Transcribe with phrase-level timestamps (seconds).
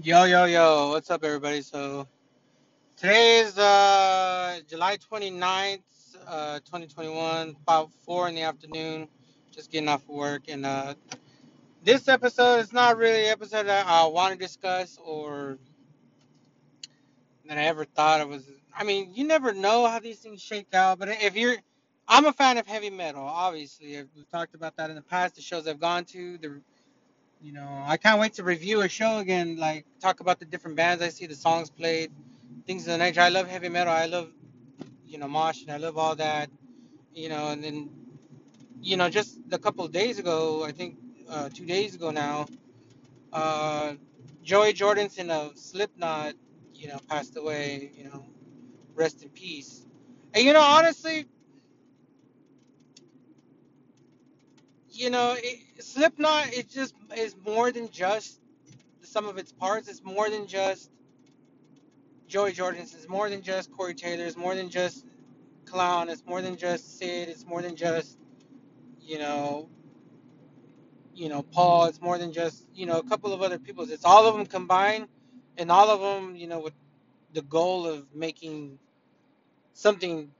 [0.00, 1.60] Yo, yo, yo, what's up, everybody?
[1.60, 2.08] So,
[2.96, 5.82] today is uh, July 29th,
[6.26, 9.06] uh, 2021, about 4 in the afternoon,
[9.50, 10.44] just getting off of work.
[10.48, 10.94] And uh,
[11.84, 15.58] this episode is not really an episode that I want to discuss or
[17.46, 18.50] that I ever thought it was.
[18.74, 21.56] I mean, you never know how these things shake out, but if you're.
[22.08, 23.96] I'm a fan of heavy metal, obviously.
[24.16, 26.60] We've talked about that in the past, the shows I've gone to, the
[27.42, 30.76] you know, I can't wait to review a show again, like talk about the different
[30.76, 32.12] bands I see, the songs played,
[32.66, 33.20] things of the nature.
[33.20, 33.92] I love heavy metal.
[33.92, 34.30] I love,
[35.04, 36.50] you know, mosh, and I love all that.
[37.14, 37.90] You know, and then,
[38.80, 40.96] you know, just a couple days ago, I think
[41.28, 42.46] uh, two days ago now,
[43.32, 43.94] uh,
[44.42, 46.34] Joey Jordison of Slipknot,
[46.74, 47.90] you know, passed away.
[47.96, 48.26] You know,
[48.94, 49.86] rest in peace.
[50.34, 51.26] And you know, honestly,
[54.92, 58.40] you know, it, Slipknot it just is more than just
[59.02, 59.88] some of its parts.
[59.88, 60.90] It's more than just
[62.28, 62.94] Joey Jordison.
[62.94, 64.24] It's more than just Corey Taylor.
[64.24, 65.06] It's more than just
[65.64, 66.08] Clown.
[66.08, 67.28] It's more than just Sid.
[67.28, 68.18] It's more than just
[69.00, 69.68] you know,
[71.14, 71.86] you know, Paul.
[71.86, 73.90] It's more than just you know a couple of other people.
[73.90, 75.08] It's all of them combined,
[75.58, 76.74] and all of them, you know, with
[77.32, 78.78] the goal of making
[79.72, 80.30] something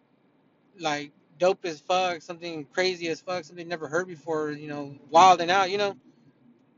[0.78, 1.12] like
[1.42, 4.52] dope as fuck, something crazy as fuck, something never heard before.
[4.52, 5.70] You know, wild and out.
[5.70, 5.96] You know,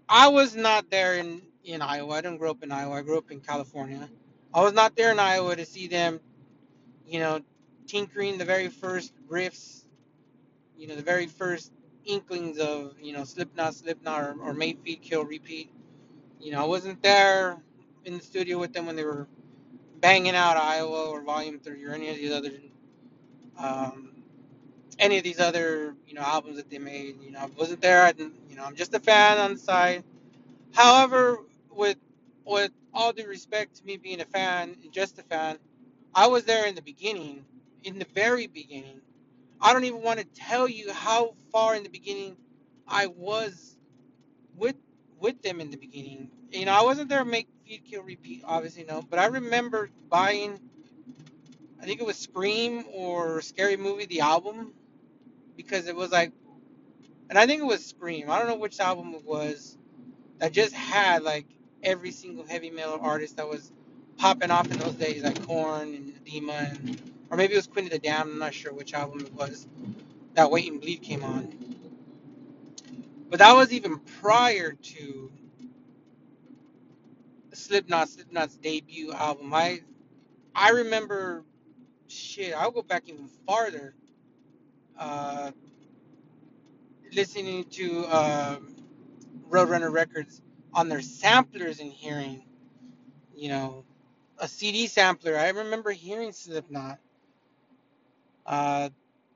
[0.08, 2.14] I was not there in in Iowa.
[2.14, 2.96] I didn't grow up in Iowa.
[2.96, 4.08] I grew up in California.
[4.52, 6.20] I was not there in Iowa to see them,
[7.06, 7.40] you know,
[7.86, 9.84] tinkering the very first riffs
[10.76, 11.72] you know, the very first
[12.04, 15.70] inklings of, you know, Slipknot, Slipknot, or, or Mate, Feed, Kill, Repeat.
[16.40, 17.58] You know, I wasn't there
[18.04, 19.26] in the studio with them when they were
[20.00, 22.50] banging out Iowa or Volume 3 or any of these other,
[23.58, 24.10] um,
[24.98, 27.22] any of these other, you know, albums that they made.
[27.22, 28.04] You know, I wasn't there.
[28.04, 30.04] I didn't, you know, I'm just a fan on the side.
[30.72, 31.38] However,
[31.70, 31.98] with
[32.44, 35.58] with all due respect to me being a fan, just a fan,
[36.14, 37.44] I was there in the beginning,
[37.84, 39.00] in the very beginning
[39.60, 42.36] I don't even want to tell you how far in the beginning
[42.86, 43.76] I was
[44.56, 44.76] with
[45.18, 46.30] with them in the beginning.
[46.52, 50.60] You know, I wasn't there mate feed kill repeat, obviously no, but I remember buying
[51.80, 54.72] I think it was Scream or Scary Movie the album
[55.56, 56.32] because it was like
[57.30, 58.30] and I think it was Scream.
[58.30, 59.78] I don't know which album it was
[60.38, 61.46] that just had like
[61.82, 63.72] every single heavy metal artist that was
[64.18, 67.86] popping off in those days like Korn and Adema and or maybe it was Queen
[67.86, 69.68] of the Damned, I'm not sure which album it was
[70.34, 71.66] that Wait and Bleed came on.
[73.30, 75.32] But that was even prior to
[77.52, 79.54] Slipknot, Slipknot's debut album.
[79.54, 79.80] I
[80.54, 81.44] I remember
[82.08, 82.54] shit.
[82.54, 83.94] I'll go back even farther.
[84.98, 85.50] Uh,
[87.12, 88.56] listening to uh,
[89.48, 92.44] Roadrunner Records on their samplers and hearing,
[93.34, 93.84] you know,
[94.38, 95.36] a CD sampler.
[95.36, 96.98] I remember hearing Slipknot.
[98.46, 98.90] Uh,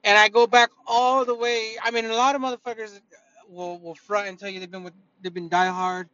[0.05, 1.77] and I go back all the way.
[1.83, 3.01] I mean, a lot of motherfuckers
[3.49, 6.07] will will front and tell you they've been with they've been diehard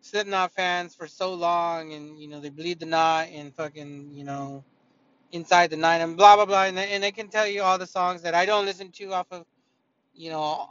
[0.00, 4.24] Slipknot fans for so long, and you know they bleed the knot and fucking you
[4.24, 4.64] know
[5.32, 7.86] inside the night and blah blah blah, and they, and can tell you all the
[7.88, 9.46] songs that I don't listen to off of
[10.14, 10.68] you know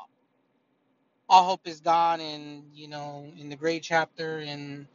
[1.30, 4.88] All Hope Is Gone and you know in the Gray Chapter and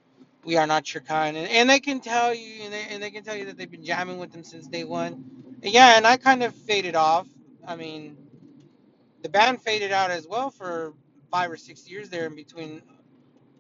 [0.45, 3.11] We Are Not Your Kind, and, and they can tell you and they, and they
[3.11, 5.25] can tell you that they've been jamming with them since day one.
[5.63, 7.29] Yeah, and I kind of faded off.
[7.67, 8.17] I mean,
[9.23, 10.95] the band faded out as well for
[11.33, 12.83] five or six years there in between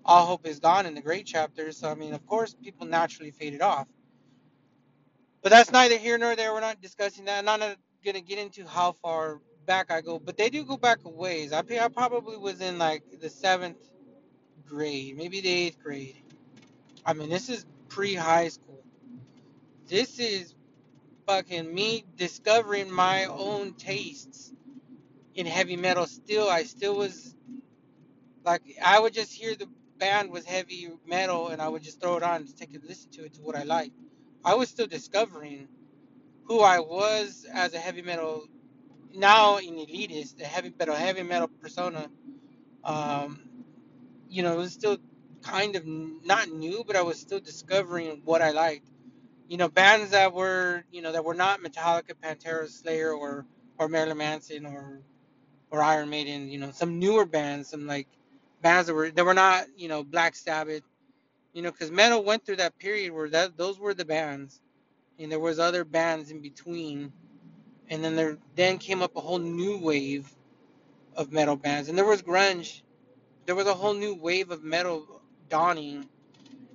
[0.04, 1.72] all hope is gone in the gray chapter.
[1.72, 3.88] So I mean, of course, people naturally faded off.
[5.46, 6.52] But that's neither here nor there.
[6.52, 7.38] We're not discussing that.
[7.38, 10.98] I'm not gonna get into how far back I go, but they do go back
[11.04, 11.52] a ways.
[11.52, 13.76] I I probably was in like the seventh
[14.66, 16.16] grade, maybe the eighth grade.
[17.04, 18.82] I mean, this is pre-high school.
[19.86, 20.52] This is
[21.28, 24.52] fucking me discovering my own tastes
[25.36, 26.06] in heavy metal.
[26.06, 27.36] Still, I still was
[28.44, 32.16] like, I would just hear the band was heavy metal, and I would just throw
[32.16, 33.92] it on, just take a listen to it to what I like.
[34.46, 35.68] I was still discovering
[36.44, 38.46] who I was as a heavy metal
[39.14, 42.08] now in elitist, a heavy metal heavy metal persona.
[42.84, 43.40] Um,
[44.28, 44.98] you know, it was still
[45.42, 48.88] kind of not new, but I was still discovering what I liked.
[49.48, 53.46] You know, bands that were you know that were not Metallica, Pantera, Slayer, or
[53.78, 55.02] or Marilyn Manson or
[55.70, 56.50] or Iron Maiden.
[56.50, 58.08] You know, some newer bands, some like
[58.62, 60.82] bands that were that were not you know Black Sabbath.
[61.56, 64.62] You know, because metal went through that period where that those were the bands,
[65.18, 67.12] and there was other bands in between
[67.90, 70.30] and then there then came up a whole new wave
[71.16, 72.82] of metal bands and there was grunge
[73.46, 76.06] there was a whole new wave of metal dawning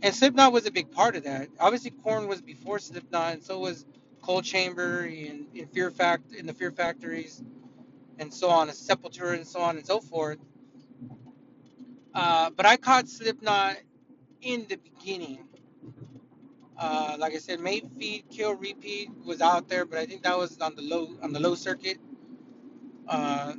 [0.04, 1.50] And Slipknot was a big part of that.
[1.60, 3.86] Obviously, Korn was before Slipknot, and so was
[4.24, 7.44] Coal Chamber and in Fear Fact in the Fear Factories
[8.20, 10.40] and so on, and Sepultura and so on and so forth.
[12.14, 13.78] Uh, but I caught Slipknot
[14.42, 15.48] in the beginning.
[16.78, 20.38] Uh, like I said, Mate Feed Kill Repeat was out there, but I think that
[20.38, 21.98] was on the low on the low circuit.
[23.08, 23.54] Uh,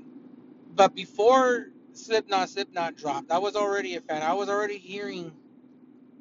[0.74, 4.22] but before Slipknot Slipknot dropped, I was already a fan.
[4.22, 5.32] I was already hearing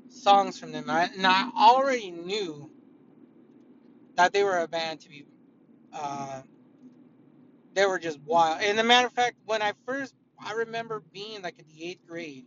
[0.10, 2.72] songs from them, I, and I already knew
[4.16, 5.26] that they were a band to be.
[5.94, 6.42] Uh,
[7.74, 8.62] they were just wild.
[8.62, 12.06] And a matter of fact, when I first, I remember being like in the eighth
[12.08, 12.46] grade,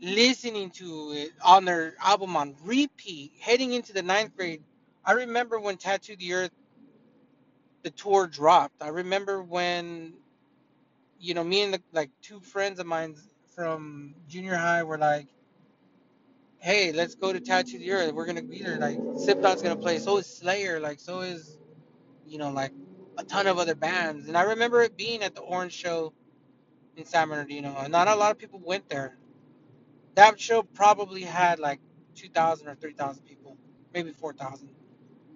[0.00, 4.62] listening to it on their album on repeat, heading into the ninth grade.
[5.04, 6.50] I remember when Tattoo the Earth,
[7.82, 8.82] the tour dropped.
[8.82, 10.14] I remember when,
[11.20, 13.16] you know, me and the, like two friends of mine
[13.54, 15.28] from junior high were like,
[16.60, 18.12] hey, let's go to Tattoo the Earth.
[18.14, 18.78] We're gonna be there.
[18.78, 19.98] Like Slipknot's gonna play.
[19.98, 20.80] So is Slayer.
[20.80, 21.58] Like so is,
[22.26, 22.72] you know, like
[23.18, 24.28] a ton of other bands.
[24.28, 26.12] And I remember it being at the Orange Show
[26.96, 29.17] in San Bernardino, and not a lot of people went there.
[30.18, 31.78] That show probably had like
[32.16, 33.56] 2,000 or 3,000 people,
[33.94, 34.68] maybe 4,000.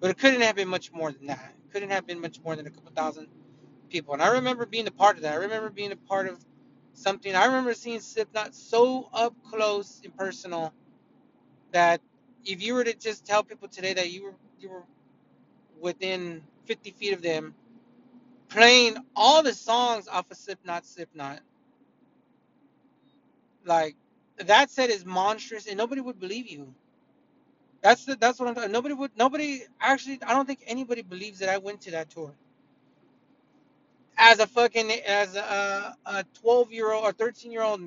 [0.01, 1.53] But it couldn't have been much more than that.
[1.57, 3.27] It couldn't have been much more than a couple thousand
[3.89, 4.13] people.
[4.13, 5.35] And I remember being a part of that.
[5.35, 6.37] I remember being a part of
[6.91, 7.33] something.
[7.33, 10.73] I remember seeing Slipknot so up close and personal
[11.71, 12.01] that
[12.43, 14.83] if you were to just tell people today that you were you were
[15.79, 17.55] within 50 feet of them,
[18.49, 21.39] playing all the songs off of Slipknot, Slipknot,
[23.65, 23.95] like
[24.37, 26.73] that set is monstrous, and nobody would believe you.
[27.81, 28.71] That's the, that's what I'm talking.
[28.73, 29.11] Nobody would.
[29.17, 30.19] Nobody actually.
[30.25, 32.33] I don't think anybody believes that I went to that tour
[34.17, 37.81] as a fucking as a a 12 year old or 13 year old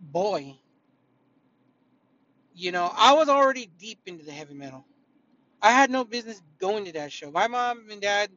[0.00, 0.56] boy.
[2.54, 4.84] You know, I was already deep into the heavy metal.
[5.62, 7.30] I had no business going to that show.
[7.30, 8.30] My mom and dad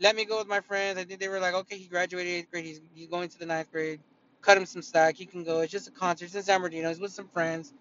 [0.00, 0.98] let me go with my friends.
[0.98, 2.66] I think they were like, okay, he graduated eighth grade.
[2.66, 4.00] He's, he's going to the ninth grade.
[4.46, 5.16] Cut him some slack.
[5.16, 5.60] He can go.
[5.62, 6.26] It's just a concert.
[6.26, 6.90] It's in San Bernardino.
[6.90, 7.74] He's with some friends.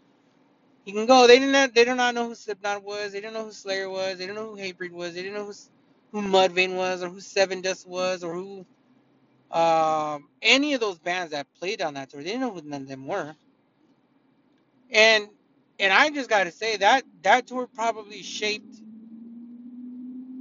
[0.86, 1.28] He can go.
[1.28, 1.76] They didn't.
[1.76, 3.14] They did not know who Slipknot was.
[3.14, 4.20] They didn't know who Slayer was.
[4.20, 5.16] They didn't know who Hatebreed was.
[5.16, 5.54] They didn't know who
[6.14, 8.66] who Mudvayne was or who Sevendust was or who
[9.52, 12.22] um, any of those bands that played on that tour.
[12.22, 13.36] They didn't know who none of them were.
[14.92, 15.28] And
[15.80, 18.78] and I just got to say that that tour probably shaped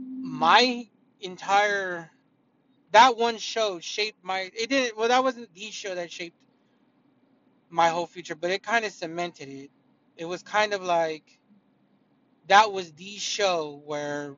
[0.09, 0.89] my
[1.21, 2.11] entire
[2.95, 6.37] that one show shaped my it didn't well that wasn't the show that shaped
[7.71, 9.71] my whole future but it kind of cemented it.
[10.17, 11.39] It was kind of like
[12.49, 14.37] that was the show where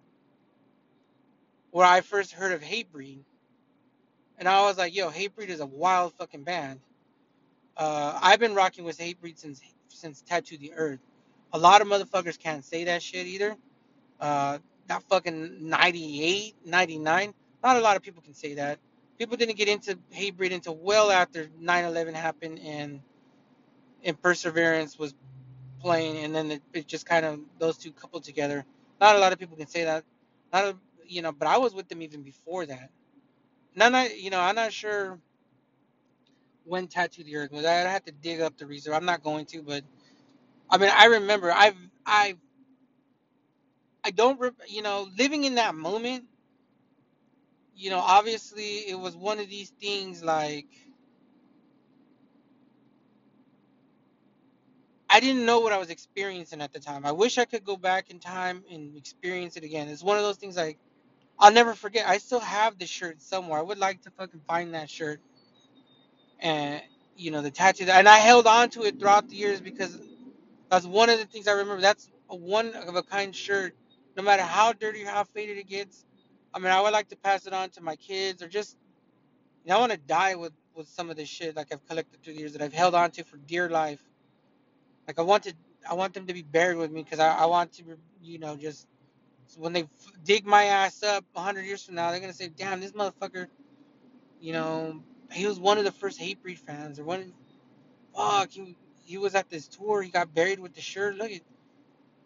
[1.71, 3.21] where i first heard of hatebreed
[4.39, 6.81] and i was like yo hatebreed is a wild fucking band.
[7.77, 11.01] Uh i've been rocking with hatebreed since since tattoo the earth.
[11.53, 13.55] A lot of motherfuckers can't say that shit either.
[14.21, 18.79] Uh that fucking 98 99 not a lot of people can say that
[19.19, 23.01] people didn't get into hatebreed until well after 9-11 happened and
[24.05, 25.15] and perseverance was
[25.81, 28.65] playing, and then it, it just kind of those two coupled together.
[29.01, 30.05] Not a lot of people can say that.
[30.53, 30.77] Not a,
[31.07, 32.91] you know, but I was with them even before that.
[33.77, 35.19] None, I you know, I'm not sure
[36.65, 37.65] when Tattoo the Earth was.
[37.65, 38.95] I have to dig up the research.
[38.95, 39.85] I'm not going to, but
[40.71, 41.53] I mean, I remember.
[41.53, 41.77] I've
[42.07, 42.37] I
[44.05, 46.25] I don't you know living in that moment.
[47.77, 50.67] You know, obviously it was one of these things like
[55.11, 57.07] I didn't know what I was experiencing at the time.
[57.07, 59.89] I wish I could go back in time and experience it again.
[59.89, 60.79] It's one of those things like
[61.39, 62.09] I'll never forget.
[62.09, 63.59] I still have the shirt somewhere.
[63.59, 65.21] I would like to fucking find that shirt
[66.41, 66.83] and
[67.17, 67.87] you know the tattoo.
[67.91, 70.01] And I held on to it throughout the years because
[70.71, 71.83] that's one of the things I remember.
[71.83, 73.75] That's a one of a kind shirt.
[74.17, 76.05] No matter how dirty or how faded it gets,
[76.57, 78.79] I mean, I would like to pass it on to my kids or just
[79.65, 82.23] you know, I want to die with with some of this shit like I've collected
[82.23, 84.03] through the years that I've held on to for dear life.
[85.07, 85.55] Like I want to,
[85.89, 87.85] I want them to be buried with me because I, I want to,
[88.23, 88.89] you know, just
[89.59, 89.89] when they
[90.25, 93.49] dig my ass up a hundred years from now, they're gonna say, "Damn, this motherfucker,
[94.41, 97.33] you know, he was one of the first Hatebreed fans, or one,
[98.17, 101.17] fuck, he he was at this tour, he got buried with the shirt.
[101.17, 101.43] Look at,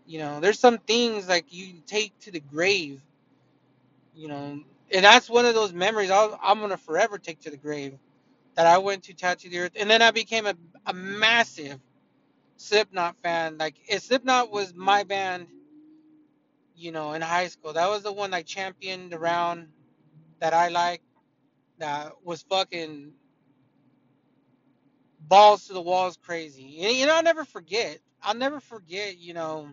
[0.06, 3.02] you know, there's some things like you take to the grave,
[4.14, 4.60] you know,
[4.92, 7.98] and that's one of those memories I'll, I'm gonna forever take to the grave
[8.56, 10.54] that I went to Tattoo the Earth, and then I became a,
[10.86, 11.80] a massive
[12.56, 13.58] Slipknot fan.
[13.58, 15.48] Like, if Slipknot was my band,
[16.76, 19.68] you know, in high school, that was the one I championed around
[20.40, 21.04] that I liked.
[21.78, 23.12] That was fucking
[25.20, 26.82] balls to the walls crazy.
[26.82, 28.00] And you know, I'll never forget.
[28.22, 29.70] I'll never forget, you know,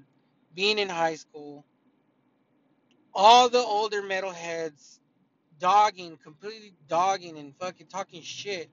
[0.55, 1.65] being in high school,
[3.13, 4.99] all the older metalheads
[5.59, 8.69] dogging, completely dogging and fucking talking shit.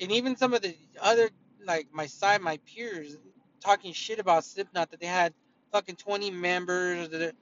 [0.00, 1.30] And even some of the other
[1.64, 3.16] like my side, my peers
[3.60, 5.34] talking shit about Slipknot that they had
[5.72, 7.08] fucking 20 members.
[7.08, 7.32] They're,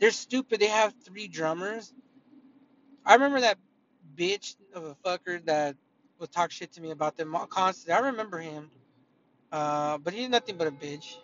[0.00, 0.60] they're stupid.
[0.60, 1.92] They have three drummers.
[3.04, 3.58] I remember that
[4.16, 5.76] bitch of a fucker that
[6.18, 7.94] would talk shit to me about them constantly.
[7.94, 8.70] I remember him.
[9.52, 11.16] Uh, but he's nothing but a bitch.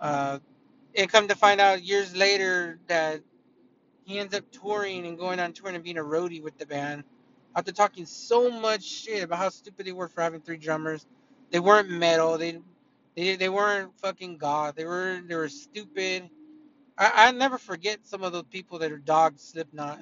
[0.00, 0.38] Uh,
[0.96, 3.22] and come to find out years later that
[4.04, 7.04] he ends up touring and going on tour and being a roadie with the band.
[7.56, 11.06] After talking so much shit about how stupid they were for having three drummers,
[11.50, 12.38] they weren't metal.
[12.38, 12.60] They
[13.16, 14.76] they, they weren't fucking god.
[14.76, 16.30] They were they were stupid.
[16.98, 20.00] I I never forget some of those people that are dogged Slipknot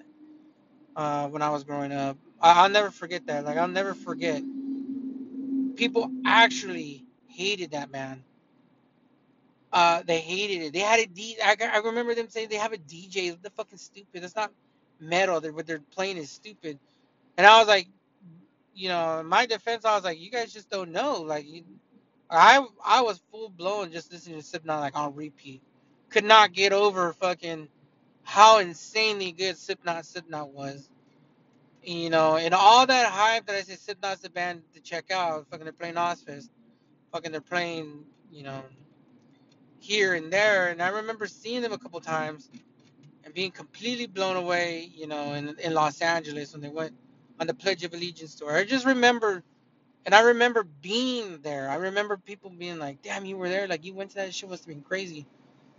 [0.97, 2.19] uh, when I was growing up.
[2.41, 3.45] I, I'll never forget that.
[3.45, 4.43] Like I'll never forget.
[5.77, 8.23] People actually hated that band
[9.73, 10.73] Uh, they hated it.
[10.73, 11.37] They had a D.
[11.43, 13.37] I, I remember them saying they have a DJ.
[13.41, 14.25] They're fucking stupid.
[14.25, 14.51] It's not
[14.99, 15.41] metal.
[15.41, 16.79] They're, what they're playing is stupid.
[17.37, 17.89] And I was like,
[18.75, 21.23] you know, my defense, I was like, you guys just don't know.
[21.23, 21.47] Like,
[22.31, 25.63] I I was full blown just listening to Slipknot like on repeat.
[26.11, 27.69] Could not get over fucking
[28.23, 30.89] how insanely good Slipknot Slipknot was.
[31.83, 35.47] You know, and all that hype that I said Slipknot's the band to check out.
[35.51, 36.49] Fucking they're playing Ozzfest.
[37.13, 38.63] Fucking they're playing, you know,
[39.91, 40.69] here and there.
[40.69, 42.49] And I remember seeing them a couple times
[43.25, 46.95] and being completely blown away, you know, in, in Los Angeles when they went
[47.41, 48.57] on the Pledge of Allegiance tour.
[48.57, 49.43] I just remember,
[50.07, 51.69] and I remember being there.
[51.69, 53.67] I remember people being like, "Damn, you were there!
[53.67, 55.27] Like you went to that shit must have been crazy."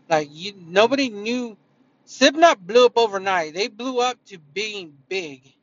[0.10, 1.58] Like you, nobody knew.
[2.06, 3.54] Slipknot blew up overnight.
[3.54, 5.54] They blew up to being big,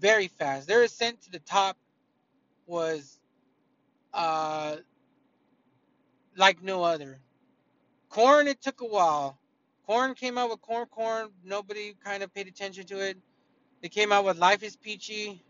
[0.00, 0.66] very fast.
[0.66, 1.76] Their ascent to the top
[2.66, 3.20] was
[4.14, 4.76] uh
[6.36, 7.20] like no other.
[8.16, 9.38] Korn, it took a while.
[9.86, 11.28] Korn came out with Korn Korn.
[11.44, 13.18] Nobody kind of paid attention to it.
[13.82, 15.44] They came out with Life is Peachy.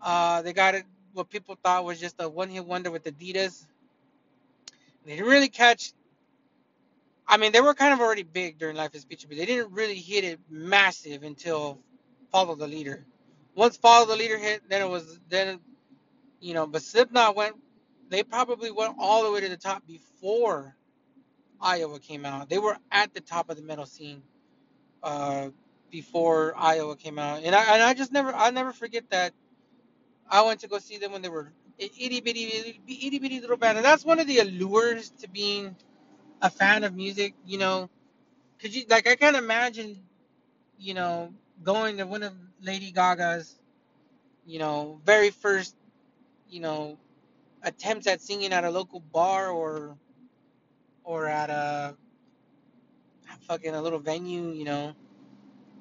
[0.00, 3.64] Uh, they got it what people thought was just a one hit wonder with Adidas.
[5.06, 5.92] They didn't really catch.
[7.28, 9.72] I mean, they were kind of already big during Life is Peachy, but they didn't
[9.72, 11.78] really hit it massive until
[12.32, 13.06] Follow the Leader.
[13.54, 15.60] Once Follow the Leader hit, then it was then
[16.40, 16.66] you know.
[16.66, 17.54] But Slipknot went.
[18.08, 20.74] They probably went all the way to the top before
[21.62, 22.48] Iowa came out.
[22.50, 24.22] They were at the top of the metal scene
[25.02, 25.48] uh,
[25.90, 29.32] before Iowa came out, and I and I just never I never forget that
[30.28, 33.56] I went to go see them when they were itty bitty itty, itty bitty little
[33.56, 35.76] band, and that's one of the allures to being
[36.42, 37.34] a fan of music.
[37.46, 37.90] You know,
[38.58, 40.02] could you like I can't imagine,
[40.78, 43.58] you know, going to one of Lady Gaga's,
[44.46, 45.76] you know, very first,
[46.48, 46.98] you know,
[47.62, 49.96] attempts at singing at a local bar or
[51.04, 51.96] or at a
[53.48, 54.94] fucking a little venue, you know,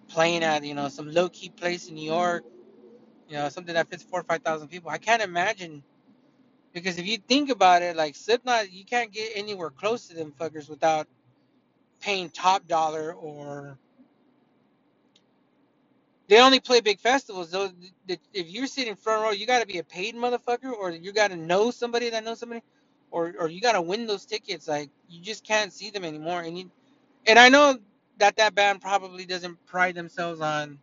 [0.09, 2.43] playing at you know some low key place in New York,
[3.29, 4.89] you know, something that fits four or five thousand people.
[4.91, 5.83] I can't imagine
[6.73, 10.33] because if you think about it, like Slipknot, you can't get anywhere close to them
[10.39, 11.07] fuckers without
[12.01, 13.77] paying top dollar or
[16.29, 17.51] they only play big festivals.
[17.51, 17.71] So
[18.33, 21.29] if you're sitting front row, you got to be a paid motherfucker, or you got
[21.31, 22.63] to know somebody that knows somebody,
[23.11, 24.67] or or you got to win those tickets.
[24.67, 26.41] Like you just can't see them anymore.
[26.41, 26.71] And you,
[27.27, 27.77] and I know
[28.17, 30.79] that that band probably doesn't pride themselves on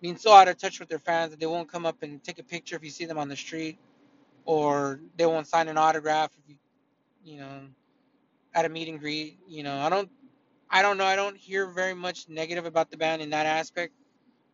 [0.00, 2.38] being so out of touch with their fans that they won't come up and take
[2.38, 3.78] a picture if you see them on the street,
[4.44, 6.56] or they won't sign an autograph if you,
[7.24, 7.60] you know,
[8.54, 9.38] at a meet and greet.
[9.48, 10.10] You know, I don't,
[10.70, 11.04] I don't know.
[11.04, 13.94] I don't hear very much negative about the band in that aspect.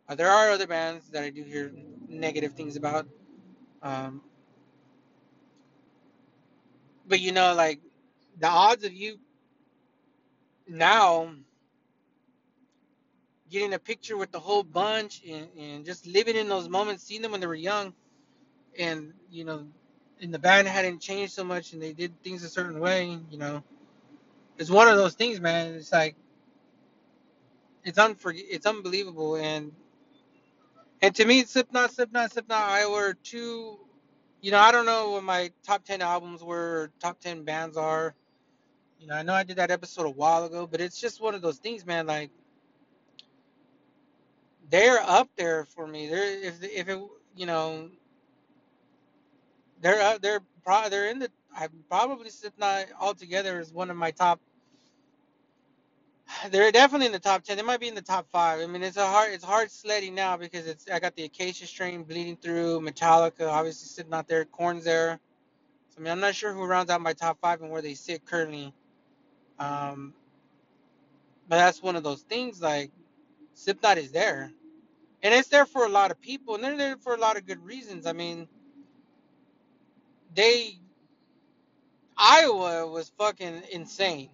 [0.09, 1.73] Uh, there are other bands that I do hear
[2.09, 3.07] negative things about.
[3.83, 4.23] Um,
[7.11, 7.81] but you know, like
[8.41, 9.19] the odds of you
[10.69, 11.31] now
[13.51, 17.21] getting a picture with the whole bunch and, and just living in those moments, seeing
[17.21, 17.93] them when they were young,
[18.79, 19.67] and you know,
[20.23, 23.19] and the band hadn't changed so much, and they did things a certain way.
[23.31, 23.65] You know,
[24.59, 25.75] it's one of those things, man.
[25.75, 26.17] It's like
[27.85, 29.73] it's unfor it's unbelievable, and
[31.03, 33.79] and to me, Slipknot, Slipknot, Slipknot, Iowa are two.
[34.41, 37.77] You know, I don't know what my top ten albums were, or top ten bands
[37.77, 38.15] are.
[38.99, 41.35] You know, I know I did that episode a while ago, but it's just one
[41.35, 42.07] of those things, man.
[42.07, 42.31] Like
[44.71, 46.09] they're up there for me.
[46.09, 46.99] They're if if it
[47.37, 47.91] you know
[49.81, 54.11] they're uh, they're pro they're in the I probably Slipknot altogether is one of my
[54.11, 54.41] top
[56.51, 57.57] they're definitely in the top ten.
[57.57, 58.61] They might be in the top five.
[58.61, 61.67] I mean, it's a hard it's hard sledding now because it's I got the Acacia
[61.67, 62.81] strain bleeding through.
[62.81, 64.45] Metallica obviously sitting out there.
[64.47, 65.21] Korn's there.
[65.91, 67.95] So, I mean, I'm not sure who rounds out my top five and where they
[67.95, 68.75] sit currently.
[69.59, 70.15] Um,
[71.49, 72.63] but that's one of those things.
[72.63, 72.93] Like
[73.55, 74.53] Slipknot is there,
[75.23, 77.47] and it's there for a lot of people, and they're there for a lot of
[77.47, 78.07] good reasons.
[78.07, 78.49] I mean,
[80.35, 80.79] they
[82.19, 84.31] Iowa was fucking insane.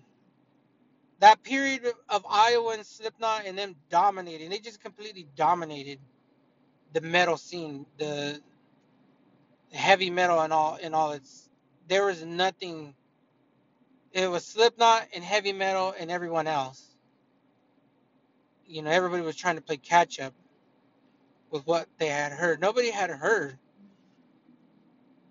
[1.20, 5.98] That period of, Iowa and Slipknot and them dominating, they just completely dominated
[6.92, 8.40] the metal scene, the
[9.72, 11.48] heavy metal and all and all its.
[11.88, 12.94] There was nothing.
[14.12, 16.82] It was Slipknot and heavy metal and everyone else.
[18.66, 20.34] You know, everybody was trying to play catch up
[21.50, 22.60] with what they had heard.
[22.60, 23.58] Nobody had heard.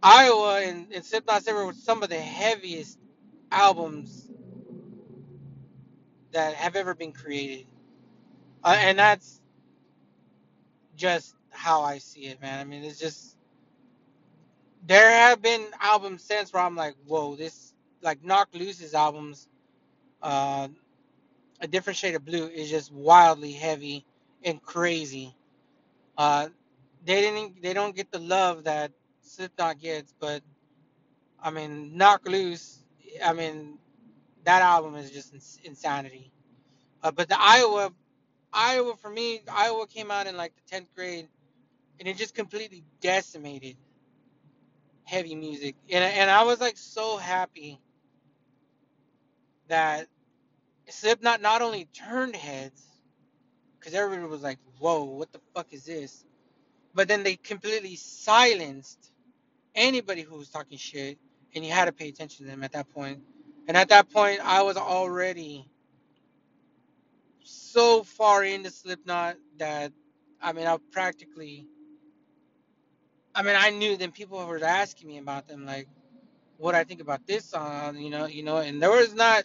[0.02, 2.98] Iowa and, and Slipknot's were some of the heaviest
[3.52, 4.25] albums
[6.36, 7.66] that have ever been created.
[8.64, 9.42] Uh, and that's
[10.96, 12.60] just how I see it, man.
[12.60, 13.38] I mean, it's just
[14.86, 19.48] there have been albums since where I'm like, whoa, this like Knocked Loose's albums,
[20.22, 20.68] uh,
[21.62, 24.06] a different shade of blue is just wildly heavy
[24.44, 25.34] and crazy.
[26.18, 26.50] Uh,
[27.06, 30.44] they didn't, they don't get the love that Slipknot gets, but
[31.42, 32.84] I mean, Knock Loose,
[33.24, 33.80] I mean,
[34.46, 36.32] that album is just ins- insanity.
[37.04, 37.92] Uh, but the Iowa,
[38.54, 41.28] Iowa for me, Iowa came out in like the 10th grade,
[42.00, 43.78] and it just completely decimated
[45.06, 47.80] heavy music, and and I was like so happy
[49.70, 50.08] that
[50.90, 52.84] Slipknot not only turned heads,
[53.80, 56.26] because everybody was like, "Whoa, what the fuck is this?"
[56.94, 59.12] But then they completely silenced
[59.76, 61.18] anybody who was talking shit,
[61.56, 63.22] and you had to pay attention to them at that point.
[63.68, 65.68] And at that point, I was already
[67.44, 69.94] so far into Slipknot that
[70.42, 71.68] I mean, I practically,
[73.36, 75.88] I mean, I knew then people were asking me about them, like
[76.58, 79.44] what I think about this song, you know, you know, and there was not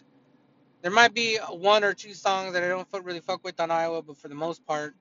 [0.81, 4.01] There might be one or two songs that I don't really fuck with on Iowa,
[4.03, 4.95] but for the most part,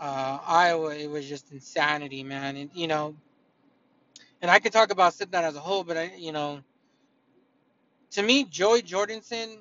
[0.00, 2.56] uh, Iowa it was just insanity, man.
[2.56, 3.16] And you know,
[4.42, 6.62] and I could talk about Slipknot as a whole, but I, you know,
[8.14, 9.58] to me, Joey Jordison,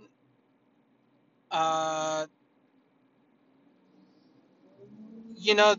[1.52, 2.28] uh,
[5.36, 5.76] you know,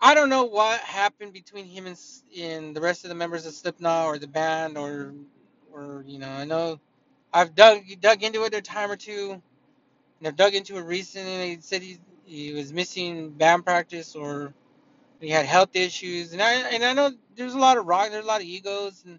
[0.00, 1.98] I don't know what happened between him and,
[2.38, 5.14] and the rest of the members of Slipknot or the band or
[5.72, 6.80] or you know, I know
[7.32, 9.42] I've dug dug into it a time or two,
[10.18, 11.56] and I've dug into it recently.
[11.56, 14.54] He said he he was missing band practice or
[15.20, 18.24] he had health issues, and I and I know there's a lot of rock, there's
[18.24, 19.18] a lot of egos and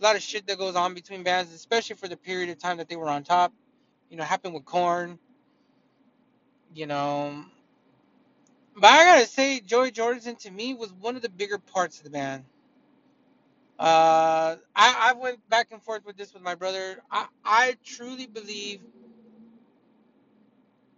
[0.00, 2.78] a lot of shit that goes on between bands, especially for the period of time
[2.78, 3.52] that they were on top.
[4.10, 5.18] You know, happened with Korn.
[6.74, 7.44] You know,
[8.76, 12.04] but I gotta say, Joey Jordison to me was one of the bigger parts of
[12.04, 12.44] the band.
[13.78, 16.98] Uh, I I went back and forth with this with my brother.
[17.10, 18.80] I I truly believe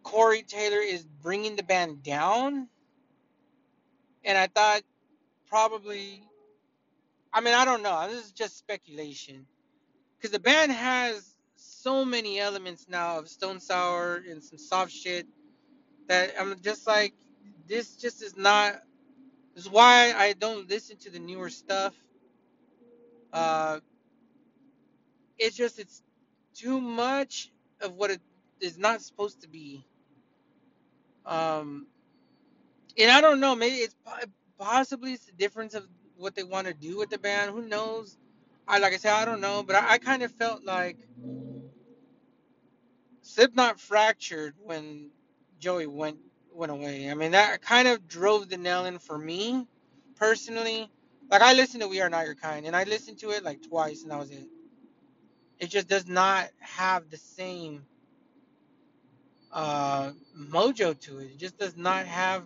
[0.04, 2.68] Corey Taylor is bringing the band down,
[4.24, 4.82] and I thought
[5.48, 6.22] probably.
[7.32, 8.08] I mean, I don't know.
[8.08, 9.46] This is just speculation
[10.18, 15.26] because the band has so many elements now of Stone Sour and some soft shit
[16.08, 17.14] that I'm just like,
[17.68, 18.82] this just is not.
[19.54, 21.94] This is why I don't listen to the newer stuff.
[23.32, 23.80] Uh,
[25.38, 26.02] it's just it's
[26.54, 28.20] too much of what it
[28.60, 29.84] is not supposed to be.
[31.26, 31.86] Um,
[32.98, 33.54] and I don't know.
[33.54, 33.96] Maybe it's
[34.58, 37.50] possibly it's the difference of what they want to do with the band.
[37.50, 38.18] Who knows?
[38.68, 40.98] I like I said, I don't know, but I, I kind of felt like
[43.22, 45.10] Slipknot fractured when
[45.58, 46.18] Joey went
[46.52, 47.10] went away.
[47.10, 49.66] I mean, that kind of drove the nail in for me
[50.16, 50.90] personally.
[51.30, 53.62] Like I listened to We Are Not Your Kind, and I listened to it like
[53.62, 54.46] twice, and that was it.
[55.58, 57.84] It just does not have the same
[59.52, 61.32] uh, mojo to it.
[61.32, 62.44] It just does not have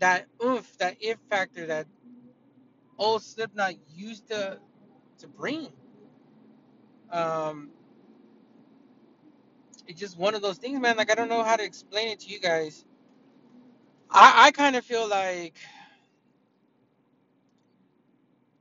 [0.00, 1.86] that oof, that if factor that
[2.98, 4.58] old Slipknot used to
[5.20, 5.68] to bring.
[7.12, 7.70] Um,
[9.86, 10.96] it's just one of those things, man.
[10.96, 12.84] Like I don't know how to explain it to you guys.
[14.10, 15.56] I, I kind of feel like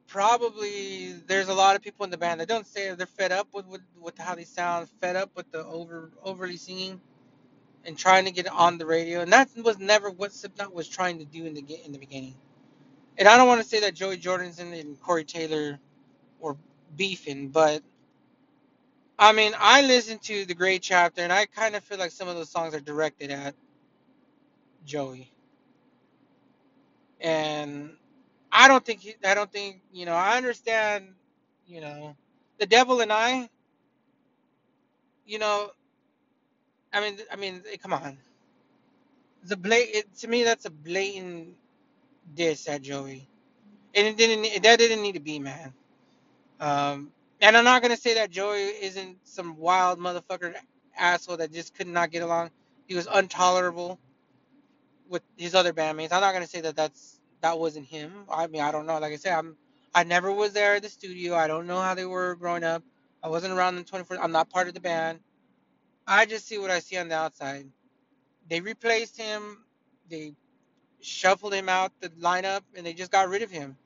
[0.07, 3.47] probably there's a lot of people in the band that don't say they're fed up
[3.53, 7.01] with, with, with how they sound, fed up with the over overly singing
[7.87, 9.21] and trying to get on the radio.
[9.21, 12.35] And that was never what Slipknot was trying to do in the in the beginning.
[13.17, 15.79] And I don't want to say that Joey Jordison and Corey Taylor
[16.39, 16.57] were
[16.95, 17.83] beefing, but
[19.19, 22.27] I mean, I listened to the Gray Chapter, and I kind of feel like some
[22.27, 23.55] of those songs are directed at
[24.85, 25.31] Joey,
[27.21, 27.91] and
[28.51, 30.13] I don't think he, I don't think you know.
[30.13, 31.09] I understand,
[31.67, 32.15] you know,
[32.59, 33.49] the Devil and I.
[35.25, 35.71] You know,
[36.97, 38.17] I mean, I mean, eh, come on.
[39.51, 41.55] A blat- it, to me, that's a blatant
[42.35, 43.27] diss at Joey,
[43.95, 44.63] and it didn't.
[44.63, 45.73] That didn't need to be, man.
[46.61, 50.55] Um, and I'm not gonna say that Joey isn't some wild motherfucker
[50.97, 52.51] asshole that just could not get along.
[52.87, 53.99] He was intolerable
[55.09, 56.13] with his other bandmates.
[56.13, 58.13] I'm not gonna say that that's that wasn't him.
[58.31, 58.99] I mean, I don't know.
[58.99, 59.57] Like I said, I'm
[59.95, 61.35] I never was there at the studio.
[61.35, 62.83] I don't know how they were growing up.
[63.23, 64.19] I wasn't around them 24.
[64.21, 65.19] I'm not part of the band.
[66.07, 67.67] I just see what I see on the outside.
[68.49, 69.63] They replaced him.
[70.09, 70.33] They
[71.01, 73.77] shuffled him out the lineup, and they just got rid of him.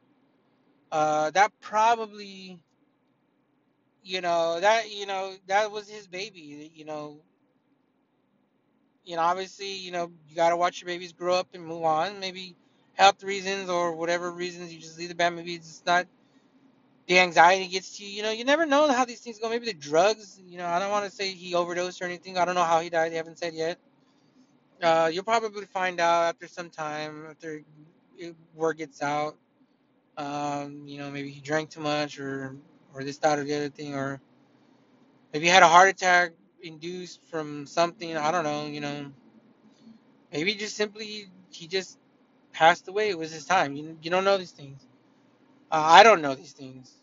[0.91, 2.59] Uh, that probably
[4.03, 7.19] you know that you know that was his baby you know
[9.05, 11.83] you know obviously you know you got to watch your babies grow up and move
[11.83, 12.55] on maybe
[12.93, 16.07] health reasons or whatever reasons you just leave the band maybe it's not
[17.11, 19.67] the anxiety gets to you you know you never know how these things go maybe
[19.67, 22.55] the drugs you know i don't want to say he overdosed or anything i don't
[22.55, 23.79] know how he died they haven't said yet
[24.83, 27.63] uh, you'll probably find out after some time after
[28.55, 29.37] word gets out
[30.17, 32.55] um, you know maybe he drank too much or
[32.95, 34.19] or this that or the other thing or
[35.33, 36.31] Maybe he had a heart attack
[36.63, 38.17] induced from something.
[38.17, 38.67] I don't know.
[38.67, 39.13] You know,
[40.33, 41.99] maybe just simply he just
[42.53, 43.09] passed away.
[43.09, 43.75] It was his time.
[43.75, 44.87] You you don't know these things.
[45.71, 47.00] Uh, I don't know these things.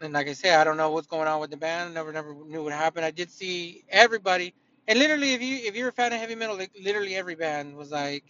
[0.00, 1.94] And like I said, I don't know what's going on with the band.
[1.94, 3.04] Never never knew what happened.
[3.06, 4.54] I did see everybody,
[4.88, 7.76] and literally, if you if you're a fan of heavy metal, like literally every band
[7.76, 8.24] was like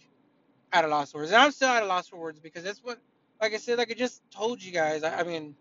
[0.73, 1.31] at a loss for words.
[1.31, 2.99] And I'm still at a loss for words because that's what,
[3.41, 5.03] like I said, like I just told you guys.
[5.03, 5.55] I, I mean,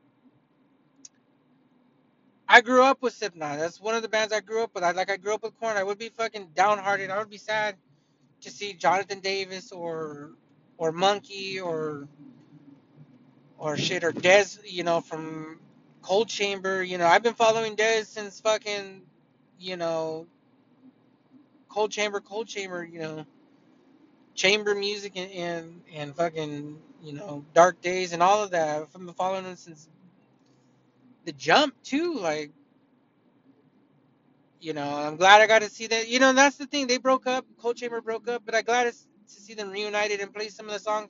[2.49, 3.59] I grew up with Slipknot.
[3.59, 4.85] That's one of the bands I grew up with.
[4.85, 5.77] I like I grew up with Korn.
[5.77, 7.11] I would be fucking downhearted.
[7.11, 7.77] I would be sad
[8.43, 10.33] to see Jonathan Davis or
[10.79, 12.09] or Munky or
[13.59, 15.61] or shit or Dez, you know, from
[16.05, 16.85] Coal Chamber.
[16.85, 19.03] You know, I've been following Dez since fucking,
[19.59, 20.29] you know,
[21.69, 22.85] Coal Chamber, Coal Chamber.
[22.85, 23.27] You know,
[24.35, 28.83] chamber music and and, and fucking you know Dark Days and all of that.
[28.83, 29.89] I've been following him since
[31.25, 32.15] the Jump too.
[32.19, 32.53] Like
[34.61, 36.09] you know, I'm glad I got to see that.
[36.09, 36.87] You know, that's the thing.
[36.87, 37.47] They broke up.
[37.59, 40.73] Coal Chamber broke up, but I'm glad to see them reunited and play some of
[40.73, 41.09] the songs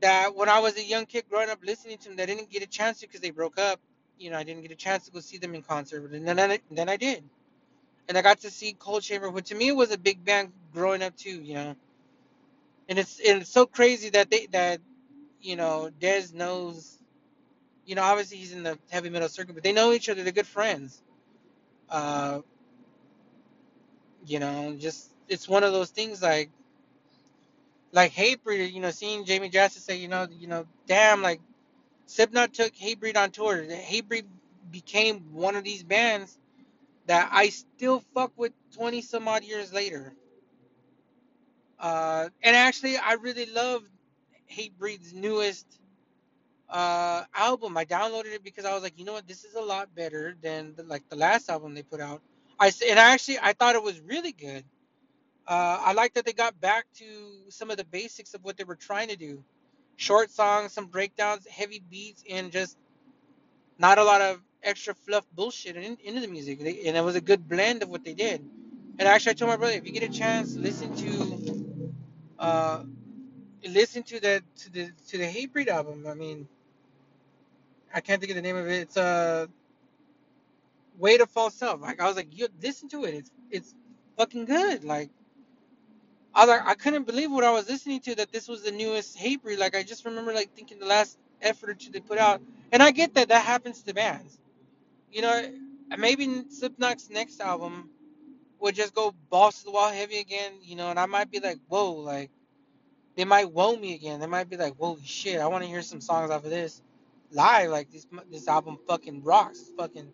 [0.00, 2.62] that when I was a young kid growing up listening to them, that didn't get
[2.62, 3.80] a chance to because they broke up.
[4.18, 6.38] You know, I didn't get a chance to go see them in concert, and then
[6.38, 7.24] I, then I did,
[8.08, 11.02] and I got to see Coal Chamber, which to me was a big band growing
[11.02, 11.42] up too.
[11.42, 11.76] You know,
[12.88, 14.80] and it's and it's so crazy that they that
[15.40, 16.98] you know Dez knows.
[17.86, 20.22] You know, obviously he's in the heavy metal circuit, but they know each other.
[20.22, 21.02] They're good friends.
[21.88, 22.40] Uh,
[24.26, 26.50] you know, just it's one of those things like
[27.92, 28.72] like Hatebreed.
[28.72, 31.40] You know, seeing Jamey Jasta say, you know, you know, damn, like
[32.06, 33.64] Slipknot took Hatebreed on tour.
[33.64, 34.26] Hatebreed
[34.70, 36.38] became one of these bands
[37.06, 40.14] that I still fuck with 20 some odd years later.
[41.78, 43.82] Uh, and actually, I really love
[44.50, 45.66] Hatebreed's newest
[46.68, 47.76] uh, album.
[47.76, 50.36] I downloaded it because I was like, you know what, this is a lot better
[50.42, 52.22] than the, like the last album they put out.
[52.60, 54.64] I and I actually I thought it was really good.
[55.48, 57.06] Uh, I like that they got back to
[57.50, 59.42] some of the basics of what they were trying to do.
[59.96, 62.76] Short songs, some breakdowns, heavy beats, and just
[63.78, 66.60] not a lot of extra fluff bullshit in, into the music.
[66.60, 68.42] They, and it was a good blend of what they did.
[68.98, 71.54] And actually, I told my brother, if you get a chance, listen to,
[72.38, 72.82] uh,
[73.68, 76.06] listen to the to the to the Hatebreed album.
[76.08, 76.48] I mean,
[77.94, 78.80] I can't think of the name of it.
[78.82, 79.46] It's uh,
[80.98, 81.80] Weight of the False Self.
[81.80, 83.14] Like I was like, you listen to it.
[83.14, 83.74] It's it's
[84.18, 84.84] fucking good.
[84.84, 85.10] Like
[86.38, 88.14] I was like, I couldn't believe what I was listening to.
[88.14, 89.58] That this was the newest Hatebreed.
[89.58, 92.40] Like I just remember like thinking the last effort or two they put out.
[92.70, 94.38] And I get that that happens to bands.
[95.10, 95.52] You know,
[95.98, 97.90] maybe Slipknot's next album
[98.60, 100.52] would just go balls to the wall heavy again.
[100.62, 102.30] You know, and I might be like, whoa, like
[103.16, 104.20] they might whoa me again.
[104.20, 106.80] They might be like, whoa, shit, I want to hear some songs off of this
[107.32, 107.70] live.
[107.70, 109.72] Like this this album fucking rocks.
[109.76, 110.12] Fucking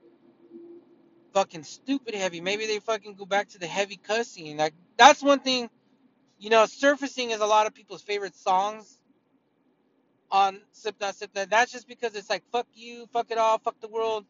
[1.34, 2.40] fucking stupid heavy.
[2.40, 4.56] Maybe they fucking go back to the heavy cussing.
[4.56, 5.68] Like that's one thing.
[6.38, 8.98] You know, surfacing is a lot of people's favorite songs
[10.30, 11.50] on Slipknot, Slipknot.
[11.50, 14.26] That's just because it's like fuck you, fuck it all, fuck the world.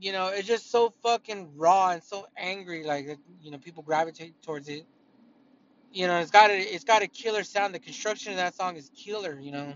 [0.00, 2.84] You know, it's just so fucking raw and so angry.
[2.84, 4.84] Like you know, people gravitate towards it.
[5.92, 7.74] You know, it's got a it's got a killer sound.
[7.74, 9.38] The construction of that song is killer.
[9.40, 9.72] You know,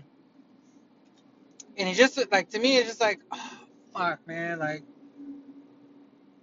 [1.77, 3.59] and it's just like to me, it's just like, oh,
[3.95, 4.83] fuck, man, like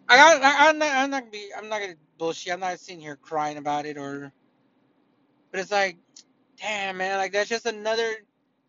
[0.09, 2.53] I, I I'm not I'm not gonna be I'm not gonna bullshit.
[2.53, 4.33] I'm not sitting here crying about it or,
[5.51, 5.97] but it's like,
[6.61, 8.13] damn man, like that's just another.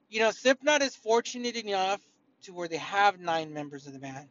[0.09, 2.01] You know, Slipknot is fortunate enough
[2.43, 4.27] to where they have nine members of the band.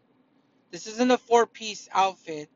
[0.71, 2.49] This isn't a four-piece outfit